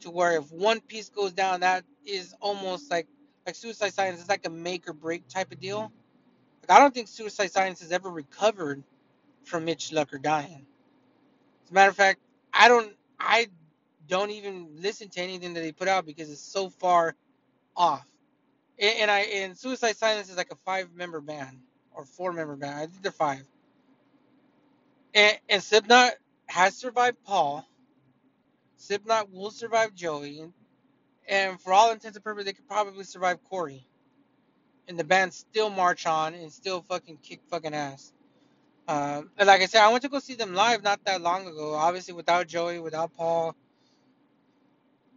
[0.00, 3.06] to where if one piece goes down, that is almost like
[3.46, 5.92] like Suicide Silence is like a make or break type of deal.
[6.62, 8.82] Like I don't think Suicide Silence has ever recovered
[9.44, 10.66] from Mitch Lucker dying.
[11.64, 12.20] As a matter of fact,
[12.52, 13.48] I don't I
[14.08, 17.14] don't even listen to anything that they put out because it's so far
[17.76, 18.06] off.
[18.78, 21.58] And, and I and Suicide Silence is like a five-member band
[21.92, 22.74] or four-member band.
[22.74, 23.44] I think they're five.
[25.14, 26.12] And, and Slipknot
[26.46, 27.66] has survived Paul.
[28.76, 30.52] Slipknot will survive Joey, and,
[31.28, 33.86] and for all intents and purposes, they could probably survive Corey.
[34.88, 38.12] And the band still march on and still fucking kick fucking ass.
[38.86, 41.46] Um, and like I said, I went to go see them live not that long
[41.46, 41.72] ago.
[41.74, 43.56] Obviously, without Joey, without Paul.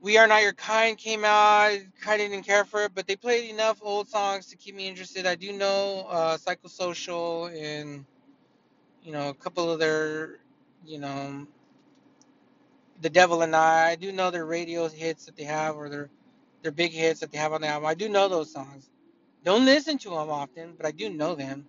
[0.08, 1.66] We Are Not Your Kind came out.
[1.66, 4.74] I kind of didn't care for it, but they played enough old songs to keep
[4.74, 5.26] me interested.
[5.26, 8.06] I do know uh, Psychosocial and,
[9.04, 10.38] you know, a couple of their,
[10.86, 11.46] you know,
[13.02, 13.90] The Devil and I.
[13.90, 16.10] I do know their radio hits that they have or their,
[16.62, 17.90] their big hits that they have on the album.
[17.90, 18.90] I do know those songs.
[19.44, 21.68] Don't listen to them often, but I do know them.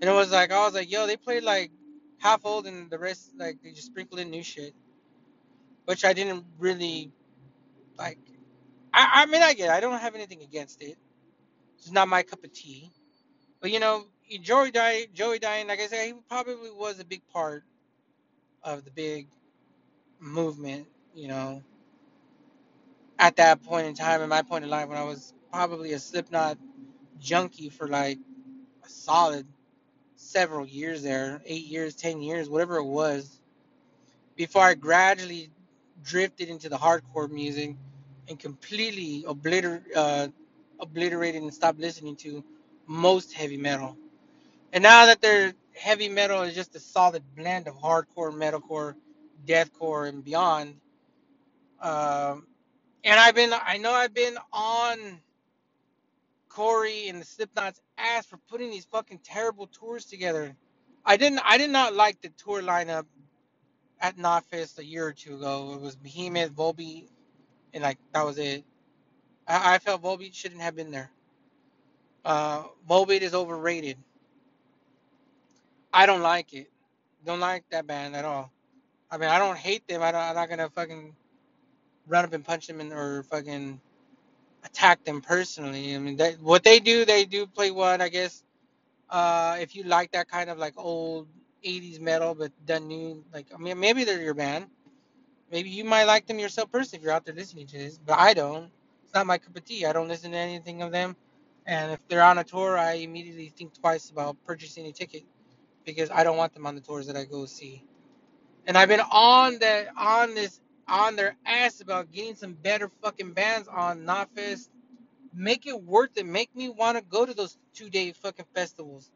[0.00, 1.70] And it was like, I was like, yo, they played like
[2.18, 4.74] half old and the rest, like, they just sprinkled in new shit,
[5.84, 7.12] which I didn't really
[7.98, 8.18] like.
[8.92, 9.72] I, I mean, I get it.
[9.72, 10.96] I don't have anything against it.
[11.78, 12.90] It's not my cup of tea.
[13.60, 14.04] But, you know,
[14.42, 17.64] Joey dying, Joey dying, like I said, he probably was a big part
[18.64, 19.28] of the big
[20.20, 21.62] movement, you know,
[23.18, 25.98] at that point in time, in my point in life, when I was probably a
[25.98, 26.58] Slipknot
[27.20, 28.18] junkie for like
[28.84, 29.46] a solid
[30.16, 33.40] several years there, eight years, ten years, whatever it was,
[34.36, 35.50] before I gradually
[36.04, 37.76] drifted into the hardcore music
[38.28, 40.28] and completely obliter- uh,
[40.80, 42.44] obliterated and stopped listening to
[42.86, 43.96] most heavy metal.
[44.72, 48.94] And now that their heavy metal is just a solid blend of hardcore, metalcore,
[49.46, 50.74] deathcore, and beyond,
[51.80, 52.46] um,
[53.04, 55.20] and I've been, I know I've been on
[56.48, 60.54] Corey and the Slipknot's ass for putting these fucking terrible tours together.
[61.04, 63.06] I didn't, I did not like the tour lineup
[64.00, 65.72] at Knotfest a year or two ago.
[65.74, 67.06] It was Behemoth, Volbeat,
[67.74, 68.64] and like that was it.
[69.46, 71.10] I, I felt Volbeat shouldn't have been there.
[72.24, 73.96] Uh, Volbeat is overrated.
[75.92, 76.70] I don't like it.
[77.24, 78.52] Don't like that band at all.
[79.10, 80.02] I mean, I don't hate them.
[80.02, 81.14] I don't, I'm not gonna fucking
[82.08, 83.80] run up and punch them in, or fucking
[84.64, 85.94] attack them personally.
[85.94, 88.44] I mean, that, what they do, they do play what I guess.
[89.10, 91.28] Uh, if you like that kind of like old
[91.64, 94.66] '80s metal, but done new, like I mean, maybe they're your band.
[95.50, 98.18] Maybe you might like them yourself personally if you're out there listening to this, but
[98.18, 98.70] I don't.
[99.04, 99.86] It's not my cup of tea.
[99.86, 101.16] I don't listen to anything of them.
[101.66, 105.24] And if they're on a tour, I immediately think twice about purchasing a ticket
[105.84, 107.84] because I don't want them on the tours that I go see.
[108.66, 113.32] And I've been on that on this on their ass about getting some better fucking
[113.32, 114.68] bands on Knotfest.
[115.34, 116.26] Make it worth it.
[116.26, 119.10] Make me want to go to those two day fucking festivals.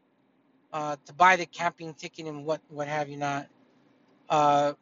[0.73, 3.47] Uh, to buy the camping ticket and what what have you not.
[4.29, 4.73] Uh,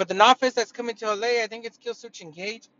[0.00, 2.70] but the Knotfest that's coming to LA, I think it's Kill Killswitch Engage,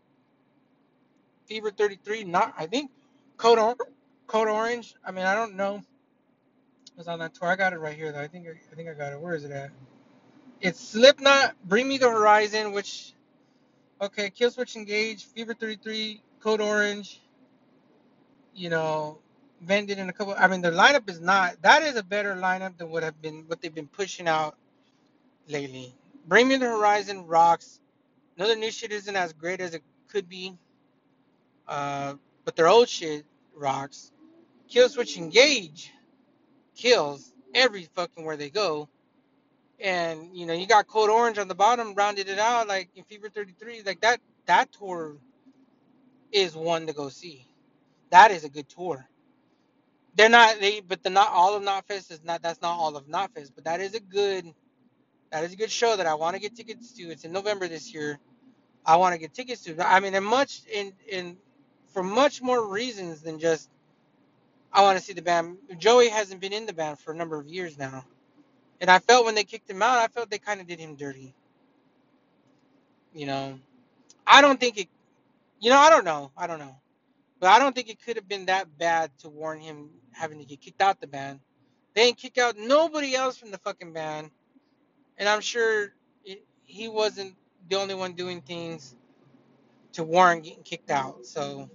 [1.45, 2.23] Fever 33.
[2.23, 2.89] Not I think
[3.37, 3.77] Code
[4.25, 4.95] Code Orange.
[5.05, 5.83] I mean I don't know.
[6.87, 7.49] It was on that tour.
[7.49, 8.21] I got it right here though.
[8.21, 9.21] I think I, think I got it.
[9.21, 9.69] Where is it at?
[10.61, 13.13] It's Slipknot, Bring Me the Horizon, which
[14.01, 17.21] okay, Kill Killswitch Engage, Fever 33, Code Orange.
[18.55, 19.19] You know,
[19.61, 20.33] Vended in a couple.
[20.35, 21.61] I mean the lineup is not.
[21.61, 24.57] That is a better lineup than what have been what they've been pushing out
[25.47, 25.93] lately.
[26.25, 27.79] Bring Me the Horizon rocks.
[28.37, 30.57] Another new shit isn't as great as it could be.
[31.67, 34.11] Uh, but their old shit rocks.
[34.69, 35.91] Killswitch Engage
[36.75, 38.87] kills every fucking where they go.
[39.79, 43.03] And you know, you got Code Orange on the bottom, rounded it out like in
[43.03, 43.83] Fever 33.
[43.83, 45.17] Like that that tour
[46.31, 47.45] is one to go see.
[48.11, 49.07] That is a good tour.
[50.15, 53.07] They're not they but the not all of Knotfest is not that's not all of
[53.07, 54.45] Knotfest, but that is a good
[55.31, 57.03] that is a good show that I want to get tickets to.
[57.03, 58.19] It's in November this year.
[58.85, 59.75] I want to get tickets to.
[59.79, 61.37] I mean, and much in in
[61.93, 63.69] for much more reasons than just
[64.73, 65.57] I want to see the band.
[65.77, 68.05] Joey hasn't been in the band for a number of years now,
[68.79, 70.95] and I felt when they kicked him out, I felt they kind of did him
[70.95, 71.33] dirty.
[73.13, 73.59] You know,
[74.25, 74.89] I don't think it.
[75.59, 76.31] You know, I don't know.
[76.35, 76.75] I don't know,
[77.39, 80.45] but I don't think it could have been that bad to warn him having to
[80.45, 81.39] get kicked out the band.
[81.93, 84.31] They didn't kick out nobody else from the fucking band,
[85.21, 85.93] and I'm sure
[86.25, 87.35] it, he wasn't
[87.69, 88.95] the only one doing things
[89.93, 91.25] to warrant getting kicked out.
[91.25, 91.69] So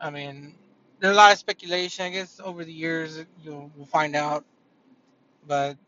[0.00, 0.54] I mean,
[0.98, 2.04] there's a lot of speculation.
[2.04, 4.44] I guess over the years you'll we'll find out.
[5.46, 5.78] But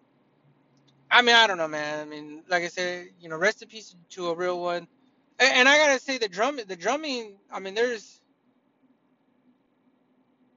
[1.11, 2.01] I mean, I don't know, man.
[2.01, 4.87] I mean, like I said, you know, rest in peace to a real one.
[5.41, 7.35] And, and I gotta say, the drum, the drumming.
[7.53, 8.21] I mean, there's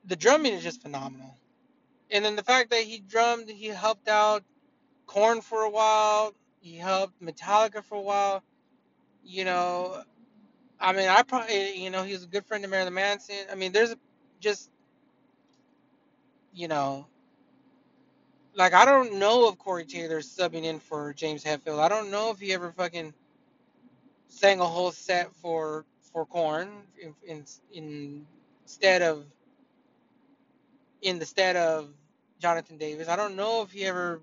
[0.05, 1.35] the drumming is just phenomenal.
[2.11, 4.43] And then the fact that he drummed, he helped out
[5.07, 6.35] Korn for a while.
[6.61, 8.43] He helped Metallica for a while.
[9.23, 10.03] You know,
[10.79, 13.37] I mean, I probably, you know, he was a good friend of Marilyn Manson.
[13.51, 13.95] I mean, there's
[14.39, 14.69] just,
[16.53, 17.07] you know,
[18.55, 21.79] like I don't know if Corey Taylor's subbing in for James Hetfield.
[21.79, 23.13] I don't know if he ever fucking
[24.29, 26.69] sang a whole set for for Korn
[27.01, 28.27] in, in, in
[28.63, 29.25] instead of
[31.01, 31.89] in the stead of
[32.39, 33.07] Jonathan Davis.
[33.09, 34.21] I don't know if he ever,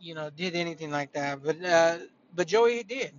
[0.00, 1.42] you know, did anything like that.
[1.42, 1.98] But uh,
[2.34, 3.12] but Joey did.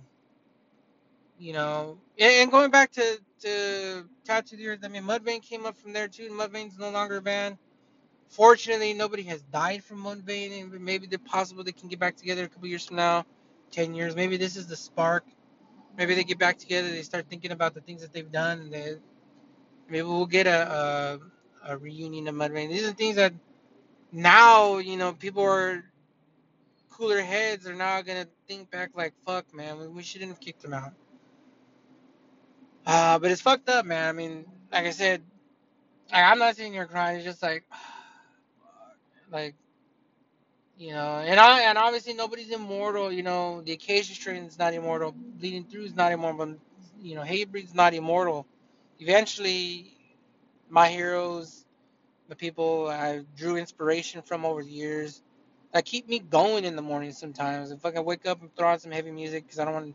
[1.38, 6.08] You know, and, going back to to Tattoo I mean, Mudvayne came up from there
[6.08, 6.28] too.
[6.30, 7.58] Mudvayne's no longer a band.
[8.28, 12.44] Fortunately, nobody has died from Mudvayne, and maybe they're possible they can get back together
[12.44, 13.26] a couple years from now,
[13.70, 14.14] ten years.
[14.16, 15.24] Maybe this is the spark.
[15.96, 16.88] Maybe they get back together.
[16.88, 18.96] They start thinking about the things that they've done, and they,
[19.88, 21.20] maybe we'll get a,
[21.64, 22.70] a a reunion of Mudvayne.
[22.70, 23.34] These are things that
[24.12, 25.84] now you know people are
[27.02, 30.64] cooler heads are now gonna think back like fuck man we, we shouldn't have kicked
[30.64, 30.92] him out.
[32.86, 34.08] Uh but it's fucked up man.
[34.08, 35.20] I mean like i said
[36.12, 37.16] i'm not sitting here crying.
[37.16, 37.64] It's just like
[39.32, 39.56] like
[40.78, 44.72] you know and i and obviously nobody's immortal you know the acacia strain is not
[44.72, 46.54] immortal bleeding through is not immortal
[47.00, 48.46] you know hatebreed's not immortal.
[49.00, 49.96] Eventually
[50.70, 51.64] my heroes
[52.28, 55.20] the people i drew inspiration from over the years
[55.72, 58.68] that keep me going in the morning sometimes if i can wake up and throw
[58.68, 59.94] on some heavy music because i don't want to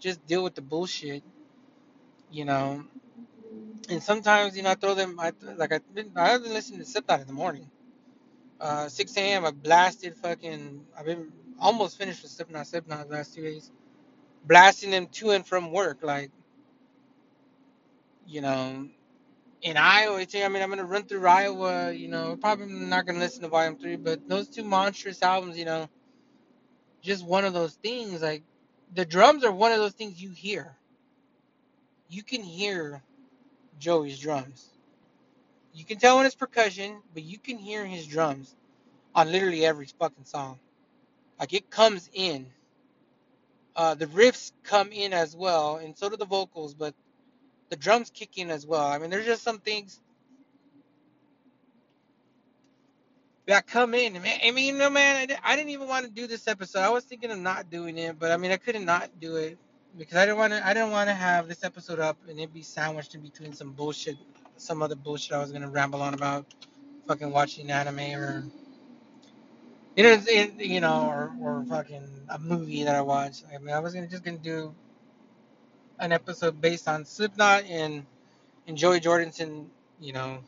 [0.00, 1.22] just deal with the bullshit
[2.30, 2.82] you know
[3.90, 5.18] and sometimes you know I throw them.
[5.20, 7.70] I like I've been I've been listening to Slipknot in the morning.
[8.60, 9.46] Uh, 6 a.m.
[9.46, 10.84] I blasted fucking.
[10.98, 12.66] I've been almost finished with sip Slipknot.
[12.68, 13.70] Slipknot the last two days,
[14.44, 15.98] blasting them to and from work.
[16.02, 16.30] Like
[18.26, 18.88] you know,
[19.62, 20.24] in Iowa.
[20.26, 20.42] too.
[20.42, 21.92] I mean, I'm gonna run through Iowa.
[21.92, 25.58] You know, probably not gonna listen to Volume Three, but those two monstrous albums.
[25.58, 25.88] You know,
[27.02, 28.22] just one of those things.
[28.22, 28.42] Like
[28.94, 30.76] the drums are one of those things you hear.
[32.08, 33.02] You can hear
[33.78, 34.68] Joey's drums.
[35.72, 38.56] You can tell when it's percussion, but you can hear his drums
[39.14, 40.58] on literally every fucking song.
[41.38, 42.46] Like it comes in.
[43.76, 46.94] Uh, the riffs come in as well, and so do the vocals, but
[47.70, 48.86] the drums kicking as well.
[48.86, 50.00] I mean, there's just some things
[53.46, 54.16] that come in.
[54.16, 56.80] I mean, know, man, I, didn't even want to do this episode.
[56.80, 59.58] I was thinking of not doing it, but I mean, I couldn't not do it
[59.96, 60.66] because I didn't want to.
[60.66, 63.72] I didn't want to have this episode up and it be sandwiched in between some
[63.72, 64.16] bullshit,
[64.56, 66.46] some other bullshit I was gonna ramble on about,
[67.06, 68.44] fucking watching anime or
[69.96, 73.44] you know, it, you know, or, or fucking a movie that I watched.
[73.52, 74.74] I mean, I was gonna just gonna do
[76.00, 78.04] an episode based on Slipknot and
[78.66, 79.66] and Joey Jordison,
[80.00, 80.38] you know,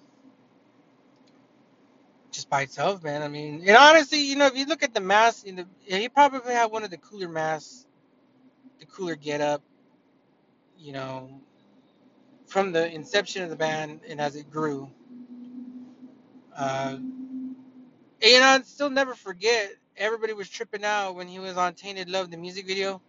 [2.30, 3.22] just by itself, man.
[3.22, 6.08] I mean, and honestly, you know, if you look at the mask, in the he
[6.08, 7.86] probably had one of the cooler masks,
[8.80, 9.62] the cooler get up,
[10.78, 11.40] you know,
[12.46, 14.90] from the inception of the band and as it grew.
[16.56, 16.96] Uh,
[18.24, 19.72] and, I'd still never forget.
[19.96, 23.02] Everybody was tripping out when he was on Tainted Love, the music video.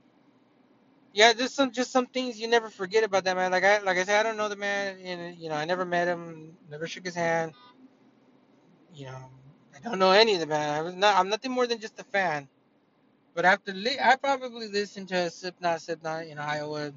[1.14, 3.52] Yeah, there's some just some things you never forget about that man.
[3.52, 5.86] Like I like I said, I don't know the man, and you know, I never
[5.86, 7.54] met him, never shook his hand.
[8.94, 9.30] You know,
[9.76, 10.72] I don't know any of the band.
[10.78, 11.18] I was not.
[11.18, 12.50] I'm nothing more than just a fan.
[13.36, 16.94] But after li- I probably listened to Slipknot, Slipknot in Iowa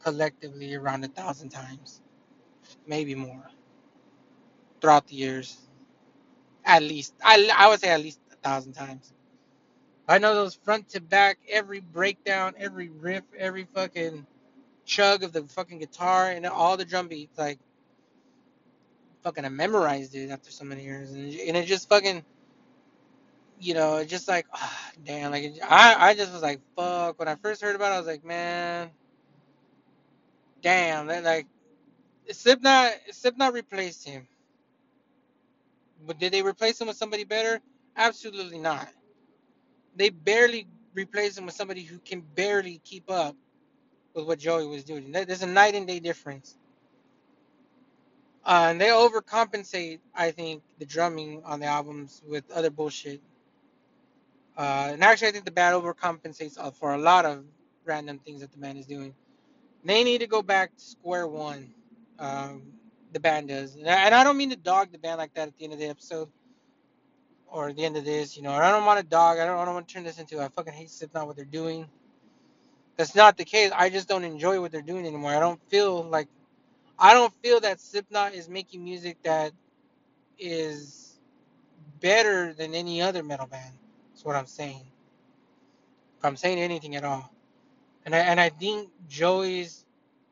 [0.00, 2.02] collectively around a thousand times,
[2.86, 3.50] maybe more
[4.80, 5.58] throughout the years.
[6.64, 9.12] At least I I would say at least a thousand times.
[10.10, 14.26] I know those front to back, every breakdown, every riff, every fucking
[14.86, 17.38] chug of the fucking guitar, and all the drum beats.
[17.38, 17.60] Like
[19.22, 22.24] fucking, I memorized it after so many years, and and it just fucking,
[23.60, 27.18] you know, just like, ah, damn, like it, I I just was like, fuck.
[27.18, 28.90] When I first heard about it, I was like, man,
[30.62, 31.46] damn, that like
[32.30, 34.26] Slipknot Slipknot replaced him.
[36.06, 37.60] But did they replace him with somebody better?
[37.96, 38.88] Absolutely not.
[39.96, 43.36] They barely replaced him with somebody who can barely keep up
[44.14, 45.12] with what Joey was doing.
[45.12, 46.56] There's a night and day difference.
[48.44, 53.20] Uh, and they overcompensate, I think, the drumming on the albums with other bullshit.
[54.56, 57.44] Uh, and actually, I think the band overcompensates for a lot of
[57.84, 59.14] random things that the band is doing.
[59.84, 61.72] They need to go back to square one.
[62.18, 62.62] Um,
[63.12, 65.48] the band does, and I, and I don't mean to dog the band like that
[65.48, 66.28] at the end of the episode
[67.50, 68.36] or at the end of this.
[68.36, 69.38] You know, I don't want to dog.
[69.38, 71.44] I don't, I don't want to turn this into I fucking hate Slipknot what they're
[71.44, 71.86] doing.
[72.96, 73.72] That's not the case.
[73.74, 75.32] I just don't enjoy what they're doing anymore.
[75.34, 76.28] I don't feel like
[76.98, 79.52] I don't feel that Slipknot is making music that
[80.38, 81.18] is
[82.00, 83.74] better than any other metal band.
[84.12, 84.86] That's what I'm saying.
[86.18, 87.32] If I'm saying anything at all.
[88.04, 89.84] And I and I think Joey's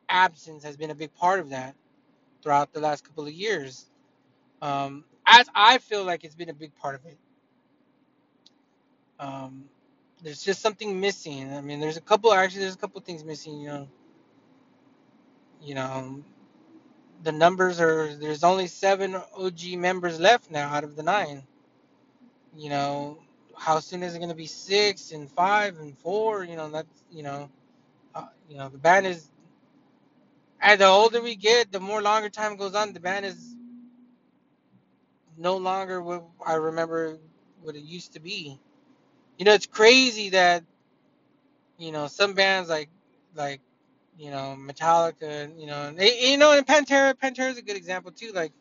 [0.07, 1.75] absence has been a big part of that
[2.41, 3.85] throughout the last couple of years.
[4.61, 7.17] Um, as I feel like it's been a big part of it.
[9.19, 9.65] Um,
[10.23, 11.53] there's just something missing.
[11.53, 12.61] I mean, there's a couple actually.
[12.61, 13.59] There's a couple things missing.
[13.59, 13.87] You know,
[15.61, 16.23] you know,
[17.23, 18.15] the numbers are.
[18.15, 21.43] There's only seven OG members left now out of the nine.
[22.57, 23.19] You know,
[23.57, 26.43] how soon is it going to be six and five and four?
[26.43, 27.49] You know, that's you know,
[28.15, 29.29] uh, you know, the band is.
[30.61, 33.48] And the older we get, the more longer time goes on, the band is
[35.39, 37.17] no longer what I remember
[37.61, 38.59] what it used to be.
[39.37, 40.63] You know, it's crazy that
[41.77, 42.89] you know some bands like
[43.35, 43.61] like
[44.17, 48.31] you know Metallica, you know, you know, and Pantera, Pantera is a good example too.
[48.33, 48.51] Like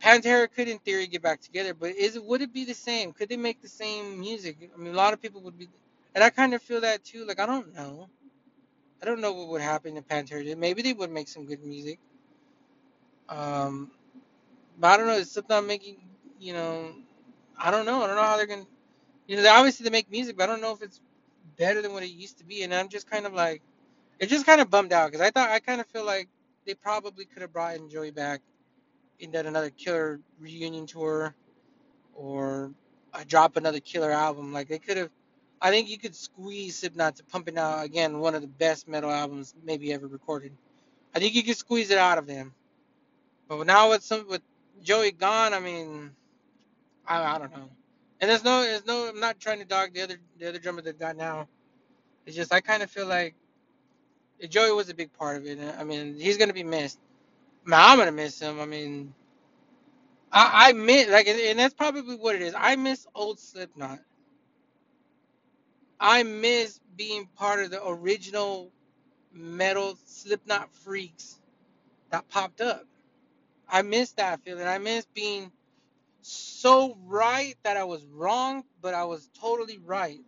[0.00, 3.12] Pantera could, in theory, get back together, but is it would it be the same?
[3.12, 4.70] Could they make the same music?
[4.74, 5.68] I mean, a lot of people would be,
[6.14, 7.24] and I kind of feel that too.
[7.24, 8.08] Like I don't know,
[9.02, 10.56] I don't know what would happen if Pantera.
[10.58, 11.98] Maybe they would make some good music.
[13.28, 13.90] Um,
[14.78, 15.16] but I don't know.
[15.16, 15.96] It's Slipknot making,
[16.38, 16.92] you know,
[17.58, 18.02] I don't know.
[18.02, 18.66] I don't know how they're gonna,
[19.26, 21.00] you know, they obviously they make music, but I don't know if it's
[21.56, 22.62] better than what it used to be.
[22.62, 23.62] And I'm just kind of like,
[24.18, 26.28] it just kind of bummed out because I thought I kind of feel like
[26.66, 28.40] they probably could have brought in Joey back
[29.20, 31.34] and done another killer reunion tour
[32.14, 32.72] or
[33.12, 34.52] uh, drop another killer album.
[34.52, 35.10] Like they could have.
[35.60, 39.10] I think you could squeeze Slipknot to pumping out again one of the best metal
[39.10, 40.52] albums maybe ever recorded.
[41.14, 42.52] I think you could squeeze it out of them.
[43.48, 44.42] But now with some with
[44.82, 46.10] Joey gone, I mean,
[47.06, 47.68] I, I don't know.
[48.20, 50.82] And there's no there's no I'm not trying to dog the other the other drummer
[50.82, 51.48] they've got now.
[52.26, 53.34] It's just I kind of feel like
[54.48, 55.58] Joey was a big part of it.
[55.78, 56.98] I mean, he's gonna be missed.
[57.66, 58.60] I mean, I'm gonna miss him.
[58.60, 59.14] I mean,
[60.32, 62.54] I I miss like and that's probably what it is.
[62.56, 64.00] I miss old Slipknot.
[66.00, 68.72] I miss being part of the original
[69.32, 71.40] metal Slipknot freaks
[72.10, 72.86] that popped up.
[73.68, 74.66] I miss that feeling.
[74.68, 75.52] I miss being
[76.22, 80.20] so right that I was wrong, but I was totally right.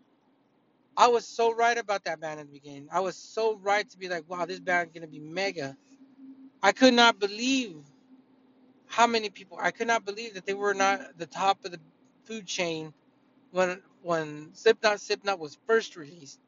[0.96, 2.88] I was so right about that band in the beginning.
[2.92, 5.76] I was so right to be like, wow, this band's gonna be mega.
[6.62, 7.76] I could not believe
[8.86, 9.58] how many people.
[9.60, 11.80] I could not believe that they were not the top of the
[12.26, 12.94] food chain
[13.52, 16.40] when when Slipknot Slipknot was first released.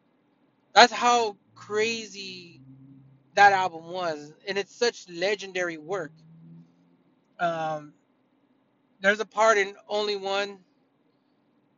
[0.74, 2.60] That's how crazy
[3.34, 6.12] that album was, and it's such legendary work.
[7.38, 7.92] Um,
[9.00, 10.58] there's a part in Only One,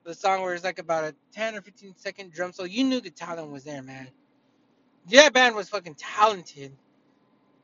[0.04, 2.68] the song where it's like about a 10 or 15 second drum solo.
[2.68, 4.08] You knew the talent was there, man.
[5.06, 6.72] Yeah, that band was fucking talented.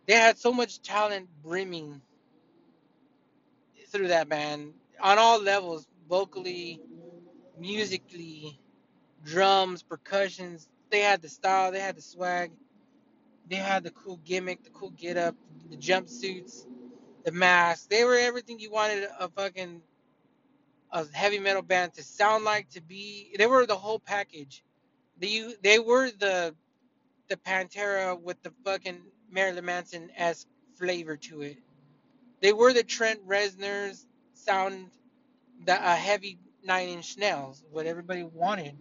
[0.07, 2.01] They had so much talent brimming
[3.89, 6.81] through that band on all levels, vocally,
[7.59, 8.59] musically,
[9.25, 10.69] drums, percussions.
[10.91, 12.53] They had the style, they had the swag,
[13.49, 15.35] they had the cool gimmick, the cool get up,
[15.71, 16.67] the jumpsuits,
[17.27, 17.91] the mask.
[17.91, 19.83] They were everything you wanted a fucking
[20.93, 23.35] a heavy metal band to sound like to be.
[23.39, 24.65] They were the whole package.
[25.19, 26.55] They they were the
[27.29, 29.01] the Pantera with the fucking
[29.31, 30.49] Marilyn Manson esque
[30.79, 31.59] flavor to it.
[32.43, 34.91] They were the Trent Reznor's sound,
[35.67, 38.77] the uh, heavy Nine Inch Nails, what everybody wanted.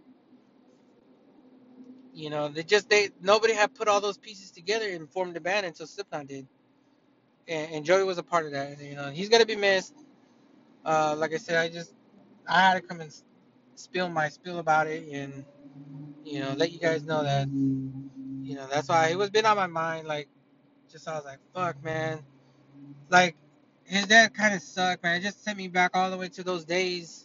[2.14, 5.40] You know, they just they nobody had put all those pieces together and formed a
[5.40, 6.48] band until Slipknot did,
[7.48, 8.80] and, and Joey was a part of that.
[8.80, 9.94] You know, he's gonna be missed.
[10.84, 11.94] Uh, like I said, I just
[12.48, 13.12] I had to come and
[13.76, 15.44] spill my spill about it and
[16.24, 17.48] you know let you guys know that
[18.42, 20.08] you know that's why it was been on my mind.
[20.08, 20.28] Like,
[20.90, 22.20] just I was like, fuck, man.
[23.10, 23.36] Like
[23.84, 25.20] his dad kind of sucked, man.
[25.20, 27.22] It just sent me back all the way to those days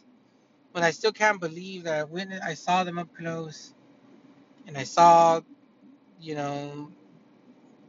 [0.74, 3.74] when I still can't believe that I witnessed, I saw them up close,
[4.68, 5.42] and I saw,
[6.20, 6.92] you know,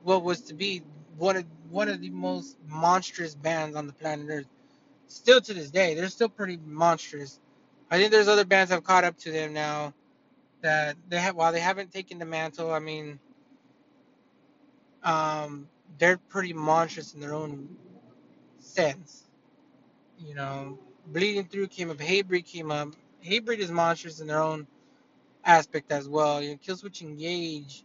[0.04, 0.82] what was to be
[1.18, 4.46] one of one of the most monstrous bands on the planet Earth.
[5.08, 7.38] Still to this day, they're still pretty monstrous.
[7.90, 9.92] I think there's other bands that have caught up to them now
[10.62, 12.72] that they have while they haven't taken the mantle.
[12.72, 13.18] I mean,
[15.02, 17.76] um, they're pretty monstrous in their own
[18.58, 19.24] sense.
[20.18, 22.94] You know, Bleeding Through came up, Hatebreed came up,
[23.24, 24.66] Hatebreed is monstrous in their own
[25.44, 26.42] aspect as well.
[26.42, 27.84] You know, Killswitch Engage,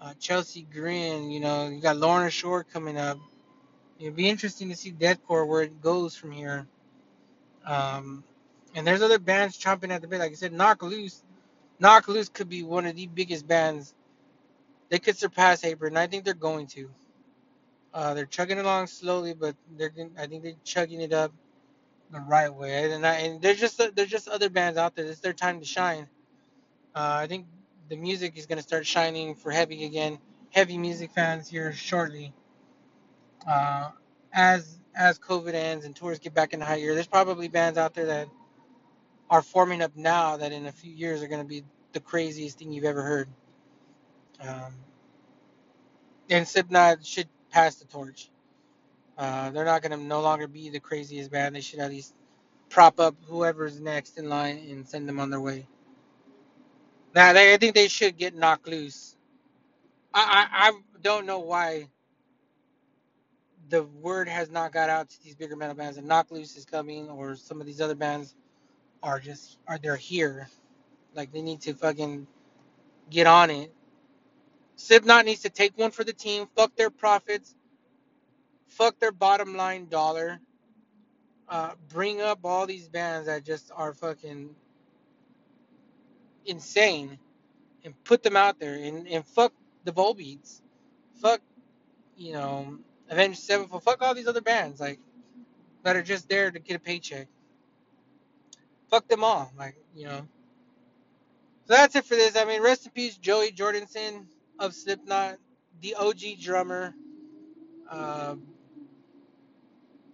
[0.00, 1.30] uh, Chelsea Grin.
[1.30, 3.18] You know, you got Lorna Shore coming up.
[3.98, 6.66] It'd be interesting to see Deathcore where it goes from here.
[7.64, 8.22] Um,
[8.74, 10.20] and there's other bands chomping at the bit.
[10.20, 11.22] Like I said, Knocked Loose.
[11.80, 13.94] Knocked Loose could be one of the biggest bands.
[14.88, 16.90] They could surpass Hatebreed, and I think they're going to.
[17.92, 21.32] Uh, they're chugging along slowly, but they're I think they're chugging it up
[22.12, 22.92] the right way.
[22.92, 25.06] And I, and there's just there's just other bands out there.
[25.06, 26.06] It's their time to shine.
[26.94, 27.46] Uh, I think
[27.88, 30.18] the music is gonna start shining for heavy again.
[30.50, 32.32] Heavy music fans here shortly.
[33.48, 33.90] Uh,
[34.32, 37.94] as as COVID ends and tours get back in high gear, there's probably bands out
[37.94, 38.28] there that
[39.30, 42.72] are forming up now that in a few years are gonna be the craziest thing
[42.72, 43.28] you've ever heard.
[44.40, 44.74] Um,
[46.30, 48.30] and Slipknot should pass the torch.
[49.18, 51.56] Uh, they're not gonna no longer be the craziest band.
[51.56, 52.14] They should at least
[52.68, 55.66] prop up whoever's next in line and send them on their way.
[57.16, 59.16] Now, they, I think they should get knocked loose.
[60.14, 61.88] I, I, I don't know why
[63.68, 66.64] the word has not got out to these bigger metal bands that Knocked Loose is
[66.64, 68.34] coming, or some of these other bands
[69.02, 70.48] are just are they're here.
[71.14, 72.26] Like they need to fucking
[73.10, 73.72] get on it.
[74.76, 76.48] Slipknot needs to take one for the team.
[76.56, 77.54] Fuck their profits.
[78.68, 80.40] Fuck their bottom line dollar.
[81.48, 84.50] Uh, bring up all these bands that just are fucking
[86.46, 87.18] insane
[87.84, 89.52] and put them out there and, and fuck
[89.84, 90.60] the Volbeats.
[91.20, 91.40] Fuck,
[92.16, 92.78] you know,
[93.08, 93.82] Avenged Sevenfold.
[93.82, 94.98] Fuck all these other bands like
[95.82, 97.28] that are just there to get a paycheck.
[98.90, 100.26] Fuck them all, like you know.
[101.66, 102.36] So that's it for this.
[102.36, 104.26] I mean, rest in peace, Joey Jordison
[104.58, 105.36] of Slipknot,
[105.80, 106.94] the OG drummer.
[107.90, 108.36] Uh,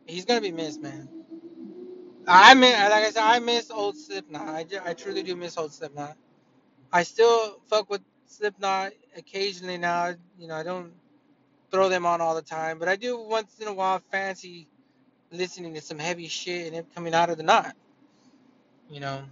[0.06, 1.21] he's gonna be missed, man.
[2.26, 4.48] I miss, like I said, I miss old Slipknot.
[4.48, 6.16] I, I truly do miss old Slipknot.
[6.92, 10.14] I still fuck with Slipknot occasionally now.
[10.38, 10.92] You know, I don't
[11.70, 14.68] throw them on all the time, but I do once in a while fancy
[15.30, 17.74] listening to some heavy shit and it coming out of the knot.
[18.90, 19.22] You know.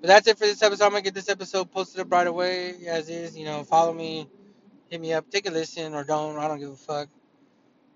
[0.00, 0.84] But that's it for this episode.
[0.84, 3.36] I'm gonna get this episode posted up right away as is.
[3.36, 4.28] You know, follow me,
[4.88, 6.36] hit me up, take a listen or don't.
[6.38, 7.08] I don't give a fuck.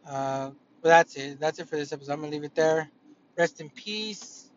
[0.06, 0.50] Uh,
[0.82, 1.40] but that's it.
[1.40, 2.12] That's it for this episode.
[2.12, 2.90] I'm gonna leave it there.
[3.36, 4.50] Rest in peace,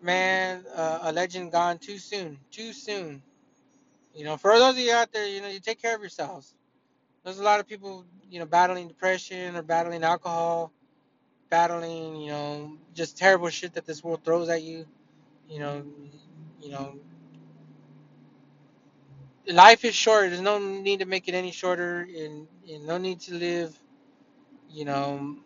[0.00, 0.64] man.
[0.74, 2.38] Uh, a legend gone too soon.
[2.50, 3.22] Too soon.
[4.14, 6.54] You know, for those of you out there, you know, you take care of yourselves.
[7.24, 10.72] There's a lot of people, you know, battling depression or battling alcohol,
[11.48, 14.86] battling, you know, just terrible shit that this world throws at you.
[15.48, 15.84] You know,
[16.60, 16.98] you know,
[19.46, 20.28] life is short.
[20.30, 23.76] There's no need to make it any shorter, and, and no need to live,
[24.70, 25.36] you know,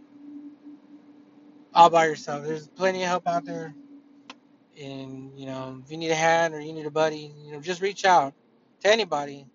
[1.77, 2.45] all by yourself.
[2.45, 3.75] There's plenty of help out there,
[4.81, 7.61] and you know, if you need a hand or you need a buddy, you know,
[7.61, 8.35] just reach out
[8.83, 9.47] to anybody.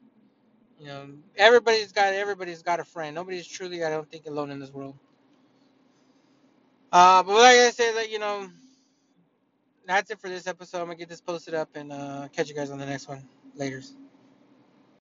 [0.80, 3.16] You know, everybody's got everybody's got a friend.
[3.16, 4.96] Nobody's truly, I don't think, alone in this world.
[6.92, 8.50] Uh, but like I said, like, you know,
[9.88, 10.80] that's it for this episode.
[10.80, 13.24] I'm gonna get this posted up and uh, catch you guys on the next one.
[13.58, 13.94] Laters.